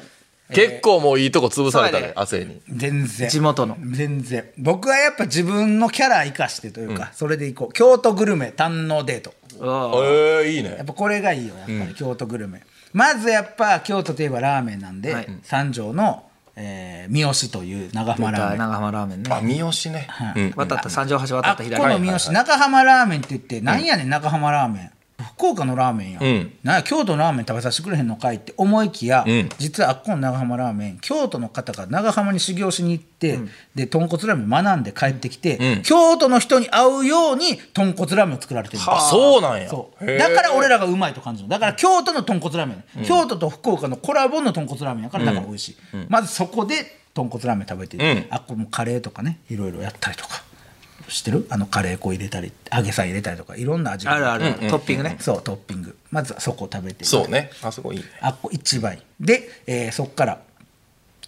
[0.53, 2.61] 結構もういいとこ潰されたねそうやね亜生に。
[2.69, 3.29] 全然。
[3.29, 3.77] 地元の。
[3.93, 4.51] 全然。
[4.59, 7.73] 僕はやっぱ自分のキャラ生かしてというか、それで行こう。
[7.73, 10.75] 京都グルメ堪能デートええいいね。
[10.77, 15.27] やっぱこれがいいよやっぱり京都グルメ、まずやっぱ京都といえばラーメンなんで、はい。
[15.43, 16.25] 三条の、
[16.57, 18.59] えー三好という長浜ラーメン。
[18.59, 20.09] 長浜ラーメンあね三好ね。
[20.37, 20.53] うん。
[20.57, 24.91] 渡った三条橋渡あった左ここの三好中浜ラーメンって言ってなんやねん中浜ラーメン
[25.23, 26.53] 福岡のラーメンや、ん。
[26.63, 29.49] なんや京都のラーメン食べさせてくれへんのかいって思いきや、ん。
[29.59, 33.39] 実はあっこの長浜ラーメン京都の方が長浜に修行しに行って、
[33.75, 35.83] で豚骨ラーメン学んで帰ってきて、うん。
[35.83, 38.83] 京都の人に合うように豚骨ラーメンを作られてる。
[38.87, 39.69] あそうなんや。
[39.69, 41.49] だから俺らがうまいと感じる。
[41.49, 45.77] だから京都の豚骨ラーメン、京都と福岡のコラボの豚骨ラーメンやからだから美味しい、
[46.09, 48.27] まずそこで豚骨ラーメン食べて、うん。
[48.31, 50.43] あっこもカレーとかねいろいろやったりとか
[51.11, 51.47] 知ってる？
[51.51, 54.15] あのカレー粉入れたり揚げさん入れたりとかいろんな味が。
[54.15, 55.17] あるあるトッピングね。
[55.21, 55.97] そうトッピング。
[56.11, 57.51] まずはそこを食べてそうね。
[57.63, 58.05] あそこいいね。
[58.21, 59.01] あっこ一番いい。
[59.21, 60.41] で、えーそっから、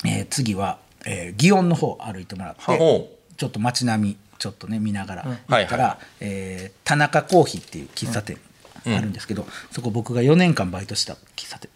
[0.05, 8.39] えー次は、えー祇園の方歩いてもらってほちょっと街並みちょっとね見ながら行ったら、はいはえー田中コーヒーっていう喫茶店
[8.87, 11.71] あるんですけど、そこ僕が4年間バイトした喫茶店。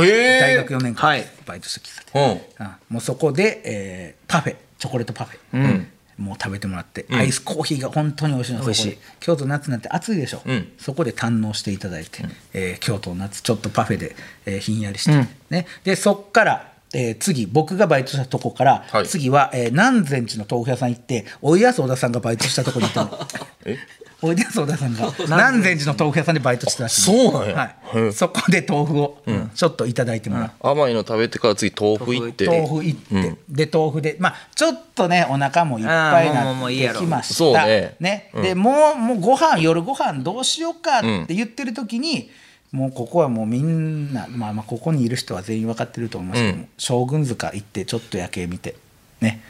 [0.00, 1.26] え大学4年間はい。
[1.44, 2.22] バイトした喫茶店、
[2.60, 2.66] うん。
[2.66, 2.72] うん。
[2.90, 5.86] もうそこで、えーパフェチョコレートパフェ、
[6.18, 8.60] もう食べてもらって、アイスコーヒーが本当に美味しいの。
[8.62, 8.98] 美味しい。
[9.20, 10.72] 京都の夏なんて暑いでしょ、うん。
[10.78, 19.06] そこで堪能していただいて、えー京都の夏ちょっとパフェで、えーひんやりして、ね、でそっからえー次僕がバイトしたとこから、はい。
[19.06, 23.18] 次は、えー南禅寺の豆腐屋さん行っておいでやす小田さんがバイトしたとこに行ったの。
[23.64, 23.78] え？
[24.20, 27.02] おいでやす小田さんが 南禅寺の豆腐屋さんでバイトしてたらしい。
[27.02, 27.76] そうなんや。
[27.82, 29.22] はい、そこで豆腐を
[29.54, 32.46] ちょっといただいてもらって、甘いの食べてから次豆腐行って。
[32.46, 37.00] 豆腐行って、で豆腐でまあちょっとねお腹もいっぱいなっもういいやろ。
[37.00, 42.30] てきましたそうねでもうもうご飯夜ご飯どうしようかって言ってる時に、
[42.72, 46.68] もうここはもうみんな、まあ、まあここにいる人は全員分かってると思いますけども、うん。
[46.76, 48.74] 将軍塚行ってちょっと夜景見て
[49.20, 49.42] ね。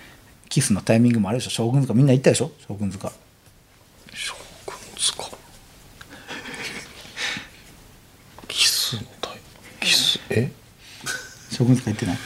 [0.49, 1.51] キスのタイミングもあるでしょ。
[1.51, 2.53] 将軍塚みんな行ったでしょ。
[2.67, 3.13] 将軍塚
[4.15, 4.45] 将軍
[4.97, 5.25] 塚
[8.47, 9.39] キスのタイ
[9.81, 10.51] キスえ
[11.59, 12.17] 将軍塚行ってない？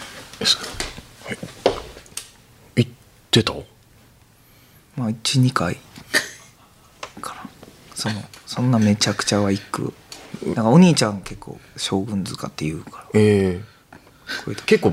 [1.25, 1.39] はい。
[2.77, 2.91] 行っ
[3.31, 3.55] てた？
[4.95, 5.79] まあ12回。
[7.23, 7.49] かな。
[7.95, 9.95] そのそんなめちゃくちゃは行く。
[10.45, 13.07] なんかお兄ちゃん結構将軍塚って言うから。
[13.15, 13.65] ええ。
[14.45, 14.93] こういう時結構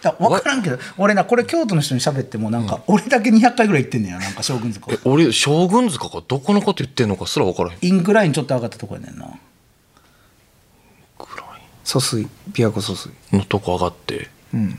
[0.00, 4.18] だ分からんけど俺なこれ京都の人に喋ってもなんか俺だけ200回ぐらい行ってんねや。
[4.18, 4.90] なんか将軍塚。
[4.90, 7.78] え俺将軍塚がどこのこと言ってんのかすら分からへん。
[7.82, 9.28] インクラインちょっと上がったとこやねんな
[11.96, 13.10] 疎水琵琶湖疎水。
[13.32, 14.28] いのとこ上がって。
[14.52, 14.78] うん。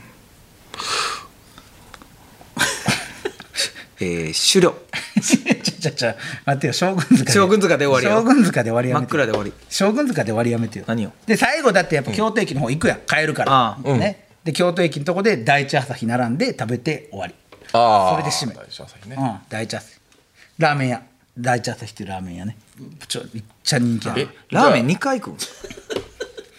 [4.00, 4.74] えー、狩猟。
[5.20, 8.20] ちゃちゃちゃ待ってよ将軍塚将軍塚で終わりよ。
[8.20, 9.52] 将軍塚で終わりや真めって暗で終わり。
[9.68, 10.84] 将軍塚で終わりやめてよ。
[10.86, 13.00] 何よで最後だってやっぱ京都駅の方行くやん。
[13.00, 14.28] 帰るから、ああね。
[14.44, 17.34] で京都駅のとこで第一朝日並んで食べて終わり。
[17.72, 18.54] ああそれで締め。
[18.54, 19.16] 大事朝日ね。
[19.18, 19.38] うん。
[19.48, 20.00] 第一朝日。
[20.58, 21.02] ラーメン屋。
[21.36, 22.56] 第一朝日っていうラーメン屋ね。
[23.08, 25.36] ちょめっちゃ人気あえるラーメン2回行くん？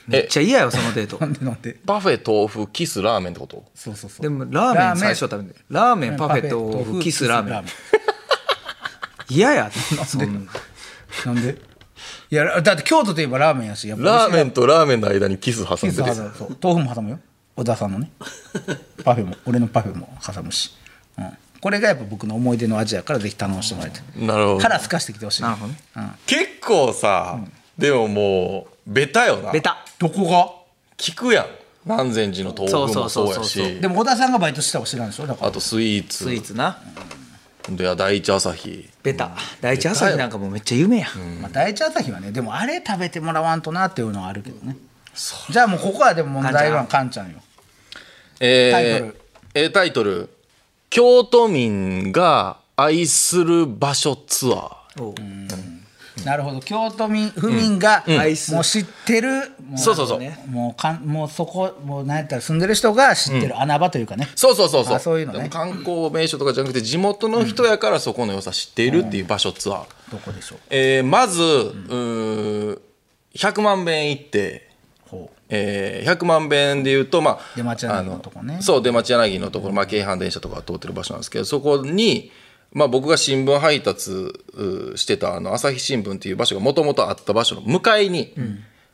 [0.09, 1.17] めっちゃ嫌よそのデート。
[1.19, 1.73] なんでなんで？
[1.85, 4.21] パフェ豆腐キスラーメンってことそうそうそう。
[4.21, 7.63] でもラーメン最初食べてラーメンパフェと豆腐キスラーメン。
[9.29, 10.51] 嫌やそんな。
[11.25, 11.57] なんで？
[12.31, 14.05] いやだって京都といえばラーメンやしやっぱ。
[14.05, 16.33] ラーメンとラーメンの間にキス挟んでて挟む。
[16.37, 16.57] そう。
[16.61, 17.19] 豆腐も挟むよ。
[17.55, 18.11] 小田さんのね。
[19.03, 19.35] パフェも。
[19.45, 20.71] 俺のパフェも挟むし、
[21.17, 24.25] うん、これがやっぱ僕の思い出の味やからぜひ頼んしてもらいたい。
[24.25, 24.59] なるほど。
[24.59, 25.41] 腹すかしてきてほしい。
[25.41, 25.79] なるほどね。
[25.97, 27.39] うん、結構さ、
[27.77, 29.51] でももうベタよな。
[29.51, 30.51] ベタどこが？
[30.97, 31.45] 聞くやん。
[31.85, 33.33] 南禅寺の豆腐もそうやそうそうそう。
[33.35, 33.79] そうし。
[33.81, 35.27] でも小田さんがバイトしてたか知らんでしょ？
[35.27, 35.47] だから。
[35.47, 36.23] あとスイーツ。
[36.23, 36.81] スイーツな。
[37.69, 38.89] で第一朝日。
[39.03, 39.31] ベタ。
[39.61, 41.07] 第一朝日なんかもうめっちゃ有名や
[41.41, 44.77] まあ、第一朝日はねでもあれ食べてもらわんとなっていうのはあるけどね。
[45.49, 47.39] じゃあもうここはでも問題はカンちゃんよ。
[48.39, 49.21] えータイトル。
[49.53, 50.29] えータイトル。
[50.89, 55.03] 京都民が愛する場所ツアー。
[55.03, 55.15] おう
[56.25, 56.59] なるほど。
[56.59, 60.19] 京都民府民が、アイスもう知ってるもそうそうそう。
[60.19, 64.95] ねもうかんもうそこもう何やったら住んでる人が知ってる穴場というかね、そうそうそうそう。
[64.95, 65.49] あそういうのね。
[65.49, 70.59] 観光名所とかじゃなくて地元の人やからそこの良さ知っているっていう場所ツアー、どこでしょう？
[70.69, 72.79] えーまず、うー
[73.35, 74.69] 100万遍行って
[75.07, 78.57] ほえー100万遍でいうと、まあ、出町柳のとこね。
[78.61, 82.31] そう出町柳のところ、まあ、京阪電車とかが通ってる場所なんですけどそこに、
[82.71, 84.11] まあ、僕が新聞配達
[84.53, 88.35] うしてたあの朝日新聞っていう場所がもともとあった場所の向かいに、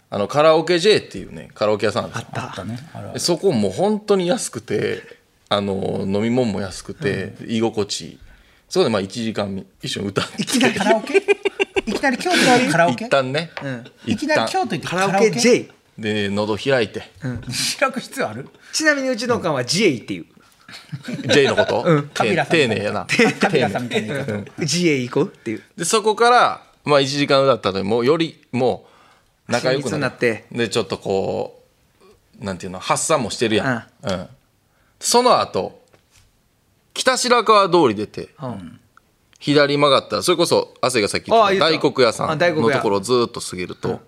[0.09, 2.27] あのカラオケ J っていうねカラオケ屋さんあるんですよ。
[2.35, 2.79] うあったね。
[3.19, 5.01] そこも本当に安くて
[5.49, 8.19] あの飲み物も安くて、居心地いい
[8.69, 10.41] そこでまあ1時間一緒に歌って。
[10.41, 11.17] いきなりカラオケ？
[11.85, 13.05] いきなり京都行ってカラオケ？
[13.05, 13.51] 一旦ね、
[14.05, 17.03] いきなり一旦京都行ってカラオケ J で喉開いて、
[17.79, 18.49] 開く必要ある？
[18.73, 20.25] ちなみにうちのおかんは J っていう
[21.33, 23.07] J のこと、カビラさん丁寧やな。
[23.39, 24.25] カビラさんみたいな。
[24.25, 25.63] 言い方 J 行こうっていう。
[25.77, 28.85] でそこから、まあ、1時間歌ったのにもうよりも
[29.47, 30.45] う仲良くなって。
[30.51, 31.63] でちょっとこ
[32.41, 34.27] うなんていうの発散もしてるやん、うん。
[34.99, 35.81] その後
[36.93, 38.79] 北白川通り出て、ん。
[39.39, 42.75] 左曲がったらそれこそ亜生がさっき言ってた大黒屋さんあ大黒屋。
[42.75, 43.99] のところをずーっと過ぎると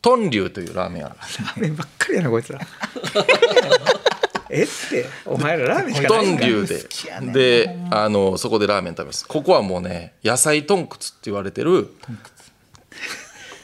[0.00, 1.44] 豚龍というラーメン屋がある。
[1.44, 2.60] ラーメンばっかりやなこいつら
[4.52, 6.36] えってお前らラーメンしかないん。
[6.36, 7.32] か豚龍で。
[7.32, 9.26] であのそこでラーメン食べます。
[9.26, 11.94] ここはもうね野菜豚骨って言われてる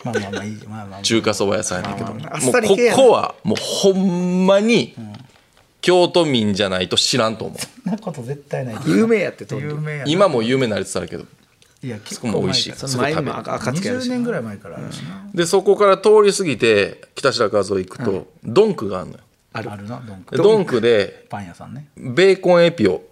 [0.03, 1.03] まあまあまあいいまあまあまあ。
[1.03, 2.15] 中華そば屋さんやねんけど。
[2.15, 2.39] もまあまああ。
[2.39, 4.95] っうこさり系やなこはもうほんまに
[5.83, 7.59] 京都民じゃないと知らんと思う。
[7.59, 8.77] そんなこと絶対ない。
[8.87, 11.25] 有名やってとんで有名やな今も有名になりつつあるけど。
[11.81, 12.73] いや結そこも美味しい。
[12.73, 19.21] その前にも赤赤つけある20し年ぐらい前からあるしな、でそこから通り過ぎて北白川沿い行くと、ドンクがあるのよ
[19.59, 19.71] ある。
[19.73, 20.37] あるなドンク。
[20.37, 21.89] でドンクでパン屋さんね。
[21.97, 23.03] ベーコンエピを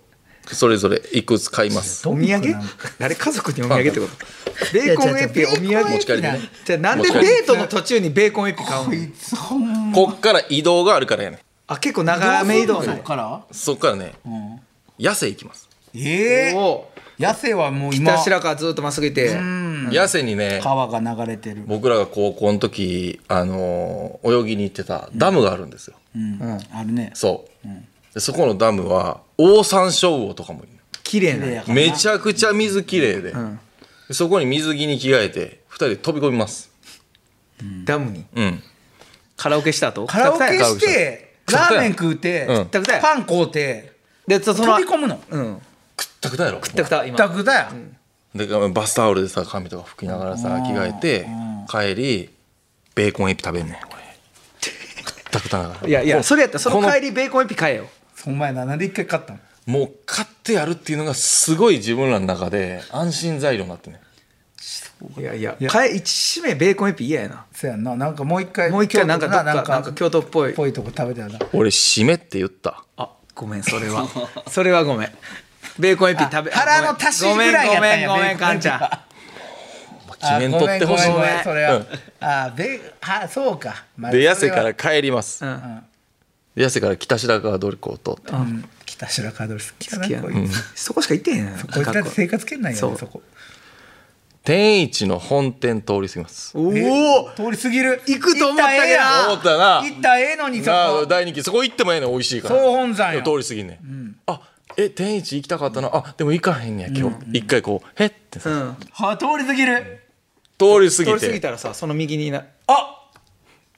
[0.47, 2.09] それぞれいくつ買います？
[2.09, 2.55] お土産？
[2.99, 4.13] 誰家族にお土産ってこと？
[4.73, 5.91] ベーコンエピお土産？
[5.91, 6.41] 持ち帰りでね。
[6.65, 9.93] じゃあなんでデートの途中にベーコンエピ買うの？
[9.93, 11.41] こっから移動があるからやね。
[11.67, 13.43] あ結構長め移動そねっから？
[13.51, 14.13] そっからね、
[15.01, 15.69] 痩せ行きます。
[15.95, 16.87] ええお
[17.19, 18.13] 痩せはもう今。
[18.13, 19.35] 北白川ずっとまっすぐ行って
[19.91, 21.65] 痩せにね川が流れてる。
[21.67, 26.59] 僕らが高校の時、あのー泳ぎに行ってたダムがあるんですよ、うん。
[26.73, 27.11] あるね。
[27.15, 27.69] そう、
[28.15, 30.69] でそこのダムはオオサンショウウオとかもいる
[31.03, 31.63] 綺麗な。
[31.73, 33.33] めちゃくちゃ水きれいで,、
[34.09, 36.71] でそこに水着に着替えて2人で飛び込みます。
[37.85, 38.25] ダムに？
[38.35, 38.63] うん。
[39.37, 40.07] カラオケした後？
[40.07, 43.93] カラオケしてラーメン食うてうんくたくたやパン買うて
[44.27, 45.21] でその飛び込むの。
[45.31, 45.63] うん。
[45.97, 46.61] くったくたやろ。
[46.61, 47.15] くたくた今。
[47.15, 47.73] くたくたや
[48.37, 51.27] でバスタオルでさ髪とか拭きながらさ着替えて
[51.69, 52.31] 帰り
[52.95, 53.77] ベーコンエピ食べんねん。
[53.77, 55.89] 俺くったくたながら。
[55.89, 57.89] いやいやそれやったらそこのの帰りベーコンエピ買えよ。
[58.27, 64.01] お前ななんで一回買ったのもう買ってやるっていうのがすごい自分らの中で安心材料になってね
[65.19, 67.45] いやいや買え一締めベーコンエピ嫌やな。
[67.53, 67.95] そうやんな。
[67.97, 70.55] なんかもう一回もう一回なんかどっか京都なんか京都っぽい。
[70.55, 71.39] ぽいとこ食べたよな。
[71.53, 72.83] 俺締めって言った。
[72.97, 74.09] あごめんそれは。
[74.49, 75.13] それはごめん
[75.79, 79.07] ベーコンエピ食べあ腹の足しぐらいやったんやごめんごめんごめんベーコンちゃん。
[80.19, 81.09] 記念取ってほしい。
[81.11, 81.87] ねそれは、うん。
[82.21, 85.83] あそうか、まあで痩せから帰ります、ん。
[86.55, 88.65] で痩せから北白川通りこう通って、うん。
[88.87, 90.25] 北白川通り好きやな好きやな。
[90.25, 91.61] こいつ、そこしか行ってへんやん。
[91.61, 92.93] こいつだって生活圏内やそう。
[92.93, 93.23] ねそこ。
[94.43, 96.57] 天一の本店通り過ぎます。
[96.57, 98.01] おえお通り過ぎる。
[98.07, 99.27] 行くと思ったやん。
[99.33, 99.83] 思ったな。
[99.83, 101.05] 行ったらええのにそこ。
[101.07, 102.55] 大人気そこ行ってもええねん美味しいから。
[102.55, 104.41] 総本山や通り過ぎんねん、あ
[104.77, 105.91] え天一行きたかったな。
[105.93, 108.51] あでも行かへんねや今日、一回こうへってさ。
[108.51, 108.77] うん。
[108.93, 110.03] は通り過ぎる。
[110.59, 113.11] 通り過ぎ通り過ぎてたらさその右になあ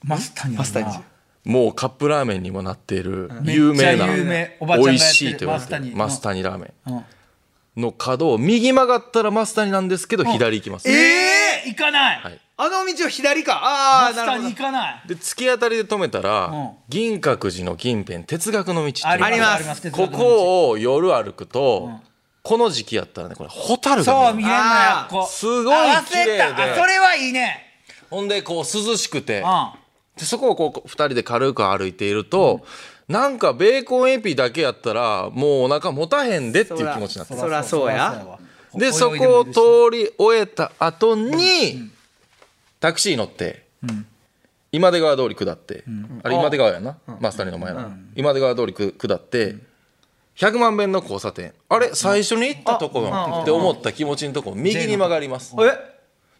[0.03, 1.03] マスターにマスターに
[1.43, 6.95] もうカップラーメンにもなっている有名な美味しいと言われてるマスタニマスタニラーメうん。
[6.97, 7.05] ン
[7.77, 12.39] の角を右曲がったらマスタニなんですけど左行きます、ええ行かない、はい。
[12.57, 13.61] あの道は左か。
[13.63, 14.49] あマスターにあなるほど。
[14.49, 15.01] 行かない。
[15.07, 16.69] で突き当たりで止めたら、うん。
[16.89, 19.55] 銀閣寺の近辺哲学の道ってあります。
[19.55, 19.91] あります。
[19.91, 21.89] ここを夜歩くと、
[22.43, 26.75] この時期やったらねこれホタルそうが見える見えんのすごいあ綺麗で。
[26.75, 27.65] それはいいね。
[28.09, 29.69] ほんでこう涼しくて、うん。
[30.17, 32.65] でそこをこう2人で軽く歩いていると、
[33.09, 38.39] なんかベーコンエピだけやったらもうお腹持たへんでっていう気持ちになってそらそうや。
[38.75, 39.59] でそこを通
[39.91, 41.89] り終えた後に、
[42.79, 43.65] タクシー乗って、
[44.71, 45.83] 今出川通り下って、
[46.21, 49.55] あれ今出川やな、マスタリの前の、今出川通りく下って、
[50.35, 51.51] 100万遍の交差点。
[51.67, 55.55] あれ最初に行ったとこよって思った気持ちのとこ右に曲がります。
[55.59, 55.65] え？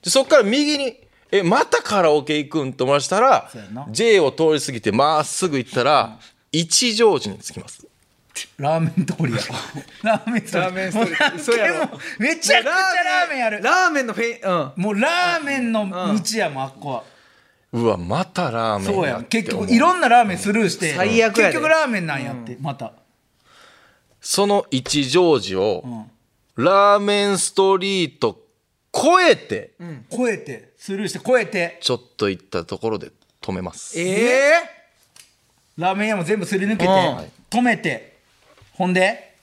[0.04, 0.98] でそっから右に
[1.32, 3.52] えまたカラオケ行くんと思いましたら
[3.90, 6.18] J を通り過ぎてまっすぐ行ったら
[6.52, 7.86] 一乗寺に着きます。
[8.58, 9.40] ラーメン通りや。
[10.04, 10.62] ラーメン通り。
[10.62, 11.06] ラーメン通り。
[11.06, 13.62] もめちゃくちゃラーメンある。
[13.62, 14.82] ラーメンのフェイうん。
[14.82, 17.04] もうラーメンの道やもんあっこは。
[17.72, 20.96] うわまたラーメンそうや結局いろんなラーメンスルーして。
[20.96, 22.94] 最悪結局ラーメンなんやってまた。
[24.22, 26.08] その一乗寺を、
[26.56, 28.44] ラーメンストリート
[28.94, 29.72] 越えて、
[30.10, 31.78] 超えてスルーして超えて。
[31.82, 34.00] ちょっと行ったところで止めます。
[34.00, 34.79] え
[35.80, 37.60] ラーメン屋も全部すり抜けてうん。
[37.60, 38.18] 止めて
[38.74, 39.34] ほんで？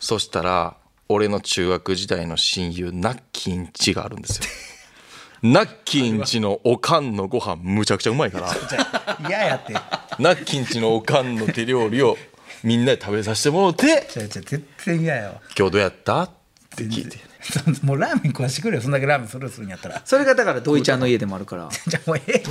[0.00, 0.76] そしたら
[1.08, 4.44] 俺の中学時代の親友ナッキンチがあるんですよ。
[5.42, 8.48] ナッキンチのおかんのご飯むちゃくちゃうまいから。
[9.28, 9.72] 嫌やって。
[10.18, 12.16] ナッキンチのおかんの手料理を
[12.64, 16.30] みんなで食べさせてもらうち ゃう全然嫌やわ「今日どうやった?」っ
[16.76, 17.18] て聞いて
[17.82, 18.82] もうラーメン食わしてくれよ。
[18.82, 20.02] そんだけラーメンスルーするんやったら。
[20.04, 21.68] それがだから土井ちゃんの家でもあるから。
[21.86, 22.50] じゃあもうええって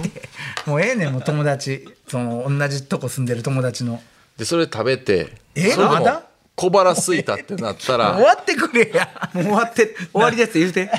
[0.65, 1.13] もうええねん。
[1.13, 4.01] もう友達その同じとこ住んでる友達の。
[4.37, 5.71] でそれ食べてえ？
[5.71, 6.23] それでもまだ？
[6.55, 9.29] 小腹すいたってなった終らわってくれや。
[9.33, 10.89] もう終わって終わりです言うて。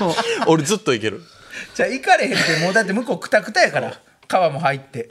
[0.00, 0.14] もう。
[0.46, 1.22] 俺ずっといける。
[1.74, 4.00] じゃあ行かれへんってもうだって向こうくたくたやから。
[4.28, 5.08] 皮も入って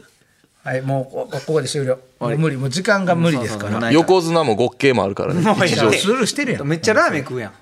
[0.66, 2.00] はいもうこここで終了。
[2.20, 2.58] もう無理。
[2.58, 3.72] もう時間が無理ですから。
[3.74, 3.94] そうそうそう。
[3.94, 5.42] 横綱も極刑もあるからね。
[5.42, 6.68] もうスルーしてるやん。
[6.68, 7.54] めっちゃラーメン食うやん。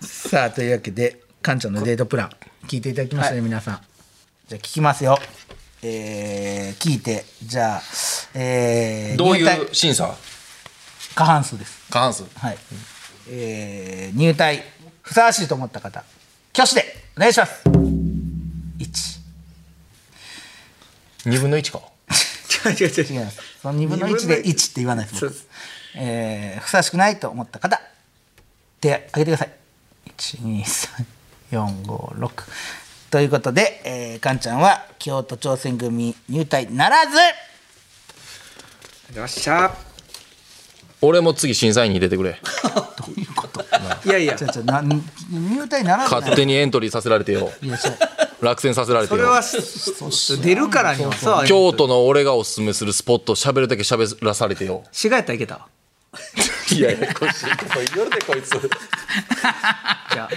[0.04, 2.30] さあというわけで館長のデートプラン
[2.66, 3.80] 聞いていただきましたね、皆さん。
[4.48, 5.18] じゃあ聞きますよ。
[5.82, 7.24] えー、聞いて。
[7.42, 7.82] じゃあ
[8.34, 10.14] えー、どういう審査？
[11.14, 11.86] 過半数です。
[11.88, 12.24] 過半数。
[12.34, 12.58] はい、
[13.30, 14.62] えー、入隊。
[15.00, 16.04] ふさわしいと思った方。
[16.52, 16.84] 挙手で
[17.16, 19.18] お願いします1
[21.28, 21.80] 2分の1か？
[22.68, 23.04] 違う違う違う。
[23.04, 25.20] 違いますその2分の1で1って言わないです。
[25.28, 25.48] です
[25.96, 27.80] えー、ふさわしくないと思った方
[28.80, 29.52] 手挙げてください。
[31.50, 32.30] 12345
[33.10, 37.16] ということで、えー、かんちゃんは京都挑戦組入隊ならず。
[39.18, 39.74] よっしゃ。
[41.00, 42.40] 俺も次審査員に入れてくれ。
[44.04, 44.36] いやいや。
[44.36, 47.50] じゃじゃな入隊なら勝手にエントリーさせられてよ。
[47.62, 47.98] いやそう
[48.40, 49.18] 落選させられてよ。
[49.18, 49.42] それは
[50.42, 54.84] 出るからにはさ京都の俺がおすすめするスポット喋るだけ喋らされてよ。
[54.92, 55.66] 滋賀やったらいけた？
[56.70, 57.44] いやいやこいつ
[57.94, 58.50] 言われてこいつ。
[58.58, 60.28] じゃあ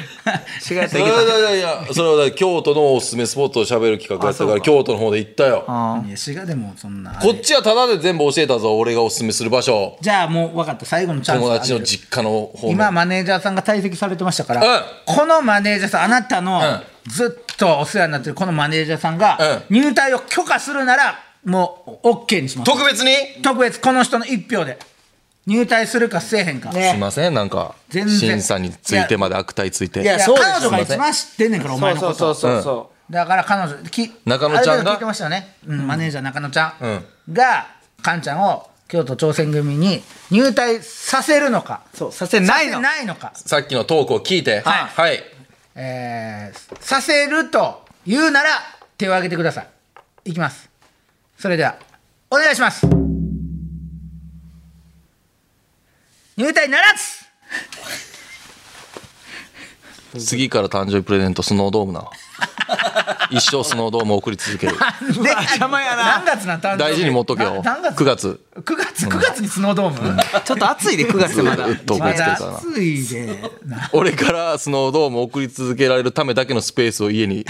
[0.59, 1.21] 滋賀やったいらいけた？
[1.21, 5.63] やいやいやそれは京都のおすすめスポットを喋る企画やったから京都の方で行ったよ。
[5.67, 9.97] あいや滋賀でもそんなこっちはタダで全部教えたぞ俺がおすすめする場所。
[10.01, 12.71] じゃあもう分かった最後のチャンス友達の実家の方面。
[12.71, 14.83] 今マネージャーさんが退席されてましたから、うん。
[15.05, 22.71] このマネージャーさんあなたのんずっとお世話になってるこのマネージャーさんが入隊を許可するならもう OK にします。
[22.71, 23.41] 特別に？
[23.41, 24.77] 特別この人の一票で。
[25.47, 27.33] 入隊するかせえへんか、すいません？
[27.33, 28.15] なんか全然。
[28.15, 30.03] 審査についてまで悪態ついて。
[30.03, 32.13] いや彼女が一番知ってんねんからお前のこと。
[32.13, 32.61] そうそうそう。
[32.61, 34.93] そだから彼女き中野ちゃんが？
[34.93, 36.87] 聞いてましたよね、うんマネージャー中野ちゃん、う
[37.31, 37.33] ん。
[37.33, 37.67] が
[38.03, 41.81] カンちゃんを京都挑戦組に入隊させるのか。
[41.95, 42.73] うそうさせないの。
[42.73, 43.31] させないのか。
[43.33, 44.59] さっきのトークを聞いて。
[44.59, 44.83] はい。
[44.85, 45.23] はい
[45.75, 48.49] えーさせると言うなら
[48.97, 49.67] 手を挙げてください。
[50.25, 50.69] いきます。
[51.37, 51.77] それでは
[52.29, 52.85] お願いします。
[56.37, 57.21] 入隊ならず。
[60.25, 62.09] 次から誕生日プレゼントスノードームな。
[63.31, 64.73] 一生スノードームを送り続ける。
[65.23, 66.23] で邪魔やな。
[66.23, 67.61] 何月な大事に持っとけよ。
[67.63, 68.39] な何月？9月。
[68.55, 71.65] 9月9月にスノードーム、ちょっと暑いで9月でまだ。
[71.85, 77.45] と送まだりつけるからな暑いでな俺からスノードームを送り続けられるためだけのスペースを家に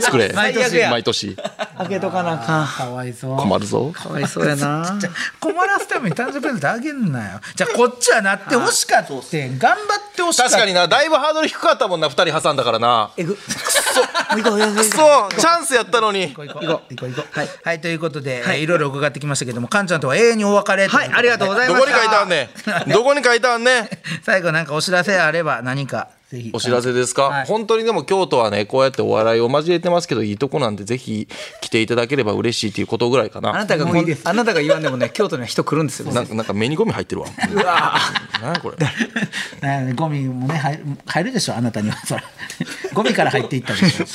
[0.00, 1.36] 作れ毎年毎年
[1.78, 2.66] 開けとかなあかん。
[2.66, 3.36] かわいそう。
[3.36, 3.92] 困るぞ。
[3.94, 4.96] かわいそうやな。
[4.98, 5.10] じゃ
[5.40, 10.52] 困らすために誕生日プレゼントあげんなよじゃあこっちはなってほしかって頑張ってほしかった。
[10.52, 10.88] 確かにな。
[10.88, 13.10] だいぶハードル低かったもんな2人挟んだからな。
[13.16, 13.32] えぐ。
[13.32, 14.84] もう 行こう行こう行こう。
[14.84, 15.36] そ。
[15.36, 15.40] う。
[15.40, 16.34] チャンスやったのに。
[16.34, 16.64] 行こう行こう。
[16.64, 21.10] 行こう行こうはい、はい、ということで、い、いろいろ伺ってきましたけどもかんちゃんとは永遠にお別れはい。
[21.12, 21.98] ありがとうございどこました。
[21.98, 22.50] に書いてあんね
[22.86, 22.90] ん。
[22.90, 23.88] どこに書いてあんねん。
[24.24, 26.08] 最後なんかお知らせあれば何か
[26.52, 27.46] お知らせですか、はい。
[27.46, 31.28] 本当にでも京都はねこうやってお笑いを交えてますけどいいとこなんでぜひ
[31.60, 33.50] 来ていただければ嬉しいっていうことぐらいかな。
[33.50, 36.12] あなたがあなたが言わんでもね京都には人来るんですよ。
[36.12, 37.28] なんかなんか目にゴミ入ってるわ。
[37.52, 37.94] うわ
[38.40, 38.72] 何やこ
[39.62, 39.86] れ？
[39.86, 41.96] ねゴミもね入る入るでしょあなたには。
[42.04, 42.22] それ
[42.92, 44.06] ゴミから入っていったでしょ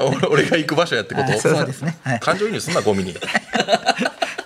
[0.08, 1.98] 俺俺が行く場所やってこと、はいそうですね。
[2.04, 2.20] はい。
[2.20, 3.14] 感情移入すんなゴミに。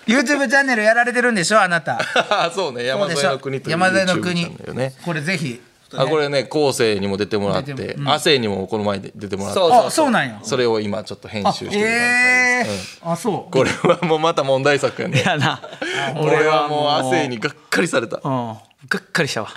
[0.06, 2.00] YouTube チャンネルやられてるんでしょあなた。
[2.54, 4.56] そうね山添の国という山添の YouTube 国
[5.04, 5.60] これぜひ
[5.96, 10.40] あこれね後世にも出てもらって出ても亜生にもこの前で出てもらってそうあそうなんや。
[10.42, 13.52] それを今ちょっと編あ集してるえです、えあそう。
[13.52, 15.22] これはもうまた問題作やね。
[15.24, 15.60] やな。
[16.16, 18.20] 俺はもう亜生にがっかりされた。
[18.22, 18.56] うん。
[18.88, 19.48] がっかりしたわ。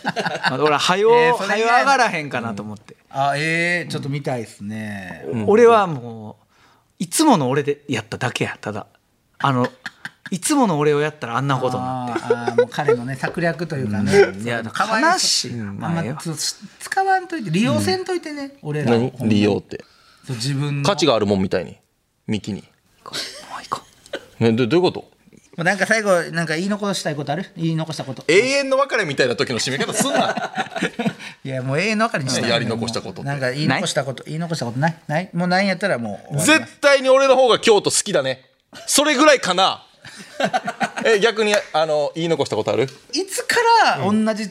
[0.52, 2.96] 俺は早うえーそれ早う上がらへんかなと思って。
[3.10, 6.44] あええちょっと見たいですね、俺はもう
[6.98, 8.86] いつもの俺でやっただけやただ。
[9.38, 9.66] あの
[10.32, 12.24] いつもの俺をやったらあんなことになって。
[12.24, 15.12] あーあーもう彼のね策略というかね、いやかわいそう。
[15.12, 16.14] 悲しいあんまあええわ。
[16.24, 16.34] ま
[16.80, 19.84] 使わんといて利用せんといてね、俺ら利用って。
[20.26, 20.88] そう自分の。
[20.88, 21.76] 価値があるもんみたいに。
[22.26, 22.66] ミキに、も
[23.60, 23.82] う行こ
[24.38, 25.00] ね、どどういうこと？
[25.00, 25.08] も
[25.58, 27.44] うなんか最後なんか言い残したいことある？
[27.56, 28.24] 言い残したこと。
[28.26, 30.50] 永遠の別れみたいな時の締め方すんな。
[31.44, 32.48] いやもう永遠の別れにしたい。
[32.48, 34.78] やり残したことなんか言い残したこと言い残したこと。
[34.78, 34.96] ない？
[35.08, 35.28] ない？
[35.34, 38.46] もうないんやったらもう絶対に俺の方が京都好きだね。
[38.86, 39.84] それぐらいかな
[41.04, 42.88] え逆にあの言い残したことある？
[43.12, 43.56] いつか
[43.98, 44.50] ら同じ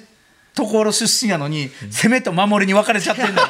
[0.53, 3.41] ところ出身やのに、攻めと守りに分かれちゃってんの？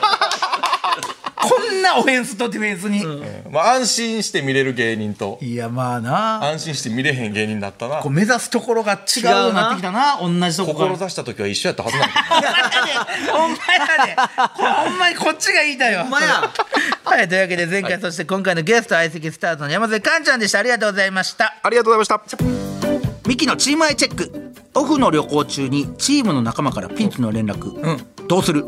[1.94, 5.38] なオフェンスとディフェンスに、まあ安心して見れる芸人と。
[5.42, 6.44] いやまあな。
[6.44, 7.98] 安心して見れへん芸人だったな。
[7.98, 10.20] こう目指すところが違うようになってきたな。
[10.22, 12.16] 同じとこから志した時は一緒やったはずなんだ
[13.34, 14.16] ほんまやで。
[14.56, 16.50] これほんまにこっちが言いたいよほんまや。
[17.04, 20.60] はいというわけで前回、そして今回のゲスト相席スタートの山添かんちゃんでした。
[20.60, 21.56] ありがとうございました。
[21.62, 22.38] ありがとうございました。
[23.28, 24.52] ミキのチームアイチェック。
[24.74, 28.66] オフの旅行中にチームの仲間からピンチの連絡、どうする？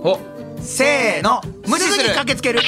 [0.62, 1.42] せーの。
[1.68, 2.60] 無視すぐに駆けつける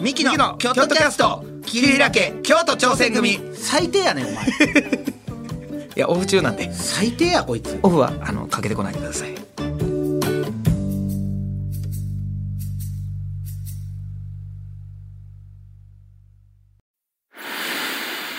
[0.00, 3.40] ミキの京都キャスト桐平家京都挑戦組。
[3.54, 4.44] 最低やねんお前。
[5.96, 6.72] いやオフ中なんで。
[6.72, 7.80] 最低やこいつ。
[7.82, 9.34] オフはあのかけてこないでください。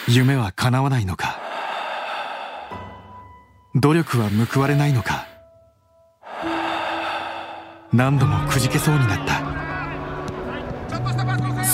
[0.07, 1.37] 夢は叶わないのか。
[3.75, 5.27] 努力は報われないのか。
[7.91, 9.58] 何度もくじけそうになった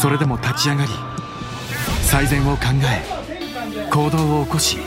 [0.05, 0.91] それでも立ち上がり
[2.03, 4.77] 最善を考え行動を起こし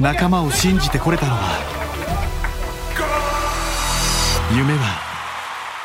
[0.00, 1.38] 仲間を信じてこれたのは
[4.52, 4.98] 夢は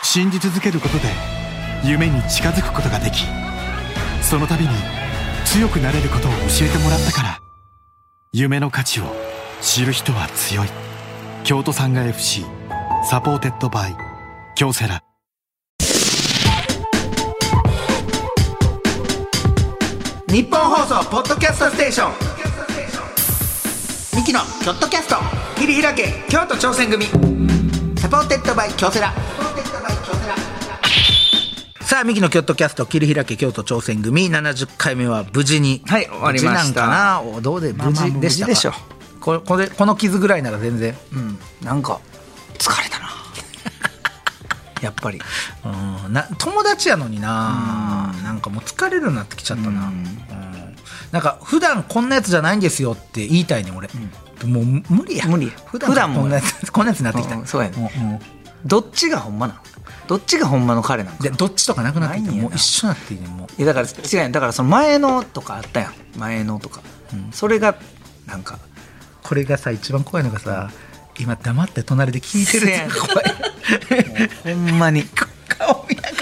[0.01, 1.03] 信じ続けることで
[1.83, 3.25] 夢に近づくことができ
[4.23, 4.69] その度に
[5.45, 7.39] 強くなれることを教えてもらったから
[8.33, 9.03] 夢の価値を
[9.61, 10.67] 知る人は強い。
[11.43, 12.43] 京都サンガ FC
[13.07, 13.95] supported by
[14.55, 15.04] 京セラ。
[20.35, 22.11] ニッポン放送ポッドキャストステーション。
[24.17, 25.15] ミキのキョットキャスト。
[25.57, 27.05] 切り開け京都挑戦組。
[27.97, 29.13] supported by 京セラ。
[31.79, 34.29] さあミキの京都キャスト切り開け京都挑戦組。
[34.29, 35.81] 70回目は無事に。
[35.85, 36.49] はい終わりました。
[36.51, 37.21] 無事なんかな？
[37.21, 38.73] おどうで無事でしたか、まあでしょ。
[39.21, 40.97] ここれこの傷ぐらいなら全然。
[41.13, 41.39] うん。
[41.61, 42.01] なんか
[42.57, 42.94] 疲れた。
[42.94, 42.94] な
[44.85, 45.19] やっぱり。
[46.05, 46.13] うん。
[46.13, 48.13] な友達やのにな。
[48.23, 50.05] なんかもう疲れるようになってきちゃったな、うん。
[51.11, 53.89] なんか普段こんなやつじゃないんですよって言いたいね俺、
[54.47, 55.25] もう無理や。
[55.27, 55.53] 無理や。
[55.65, 57.77] 普段こんなやつ こんなやつになってきた、うんそうやね。
[57.77, 59.57] もうもうどっちがほんまなん？
[60.07, 61.23] どっちがほんまの彼なんか？
[61.23, 63.61] でどっちとかなくなってきてもう一緒になっていいねもう。
[63.61, 64.31] いやだから違うやん。
[64.31, 65.93] だからその前のとかあったやん。
[66.17, 66.81] 前のとか、
[67.31, 67.75] それが
[68.27, 68.59] なんか。
[69.23, 70.69] これがさ一番怖いのがさ
[71.17, 73.34] 今黙って隣で聞いてるやつが怖い
[74.43, 75.03] ほんまに。
[75.47, 76.15] 顔見ながら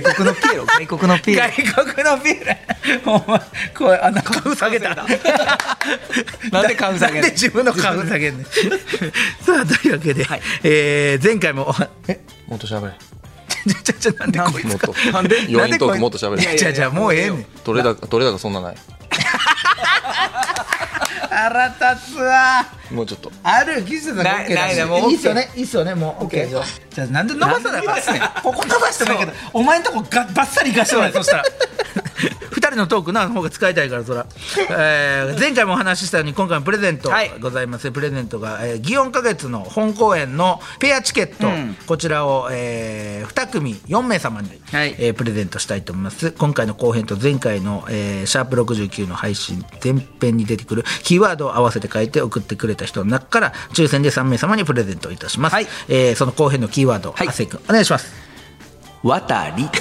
[0.00, 0.66] 外国のピエロ？
[0.66, 1.42] 外国のピエロ？
[1.42, 3.40] 外国のビールほんま
[3.76, 4.94] これあなんか下げた。
[6.52, 7.22] なんで顔下げんの？
[7.22, 8.52] なんで自分の顔下げんねんさ
[9.62, 10.42] あというわけで、はい。
[10.64, 11.74] えー前回も
[12.08, 12.20] え？
[12.46, 12.92] もっと喋れ。
[13.82, 15.38] ちょちょちょなんでこいつなんで？
[15.50, 16.42] 余韻トークもっと喋れ。
[16.42, 17.44] いやいやじゃあもうええねん。
[17.64, 18.76] 取れ高取れ高そんなない
[21.30, 22.66] 腹立つわ。
[22.90, 23.30] もうちょっと。
[23.42, 24.54] ある技術がない。
[24.54, 25.50] ないないもういいっすよね。
[25.54, 25.94] いいっすよね。
[25.94, 28.18] もう OK じゃあなんで伸ばさないなんで伸ばすね。
[28.18, 31.12] んここ伸ばしてないけどお前んとこがバッサリいかしてもらえ。
[31.12, 31.38] そした。
[31.38, 31.44] ら
[32.50, 34.26] 二人のトークの方が使いたいからそら、
[34.70, 37.32] えー前回もお話ししたように今回もプレゼントはい。
[37.40, 41.76] ございます、プレゼントが、えー、祇園花月の本公演のペアチケット、うん。
[41.86, 44.94] こちらを、え2組4名様に、はい。
[44.98, 46.32] えープレゼントしたいと思います。
[46.32, 55.66] 今回の後編と前回の、えーシャープ69の配信前編に出てくるキーワードを合わせて書いて送ってくれた人の中から抽選で3名様にプレゼントいたします、はい。
[55.88, 57.28] えーその後編のキーワード、はい。
[57.28, 58.12] 君お願いします。
[59.02, 59.68] 渡り。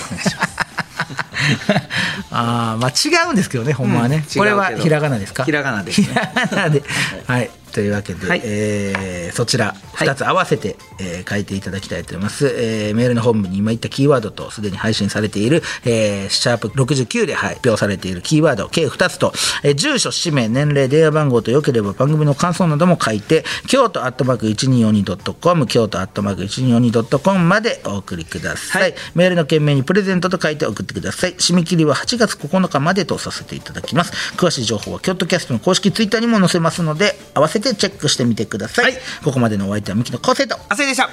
[2.31, 4.23] あーまあ違うんですけどねほんまはね、うん。
[4.39, 5.45] これはひらがなですか？
[5.45, 6.07] ひらがなですね。
[6.09, 6.83] ひらがなで。
[7.25, 8.41] はいというわけで、はい。
[8.43, 10.07] えーそちらはい。
[10.07, 19.31] 2つ合わせて、えー書いていただきたいと思います、えーメールの本文に今言ったキーワードとすでに配信されている、えーシャープ69で発表されているキーワード計2つと、
[19.63, 28.95] えー住所氏名年齢電話番号とよければ番組の感想なども書いて京都アットマーク 1242.com 京都アットマーク 1242.com までお送りください、はい。
[29.13, 31.35] メールの件名にプレゼントと書いて送ってください。
[31.35, 34.33] 締め切りは8月9日までとさせていただきます。
[34.35, 39.01] 詳しい情報は京都キャストの公式ツイッターにも載せますので合わせてチェックしてみてください、はい。
[39.23, 40.57] ここまでのお相手はミキの昴生と。
[40.69, 41.09] 亜生でした。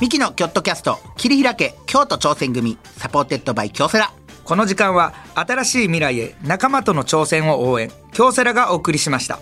[0.00, 4.12] ミキのキョットキャスト切り開け京都挑戦組 supported by 京セラ。
[4.50, 9.38] この時間は新しい未来へ仲間との挑戦を応援京セラがお送りしました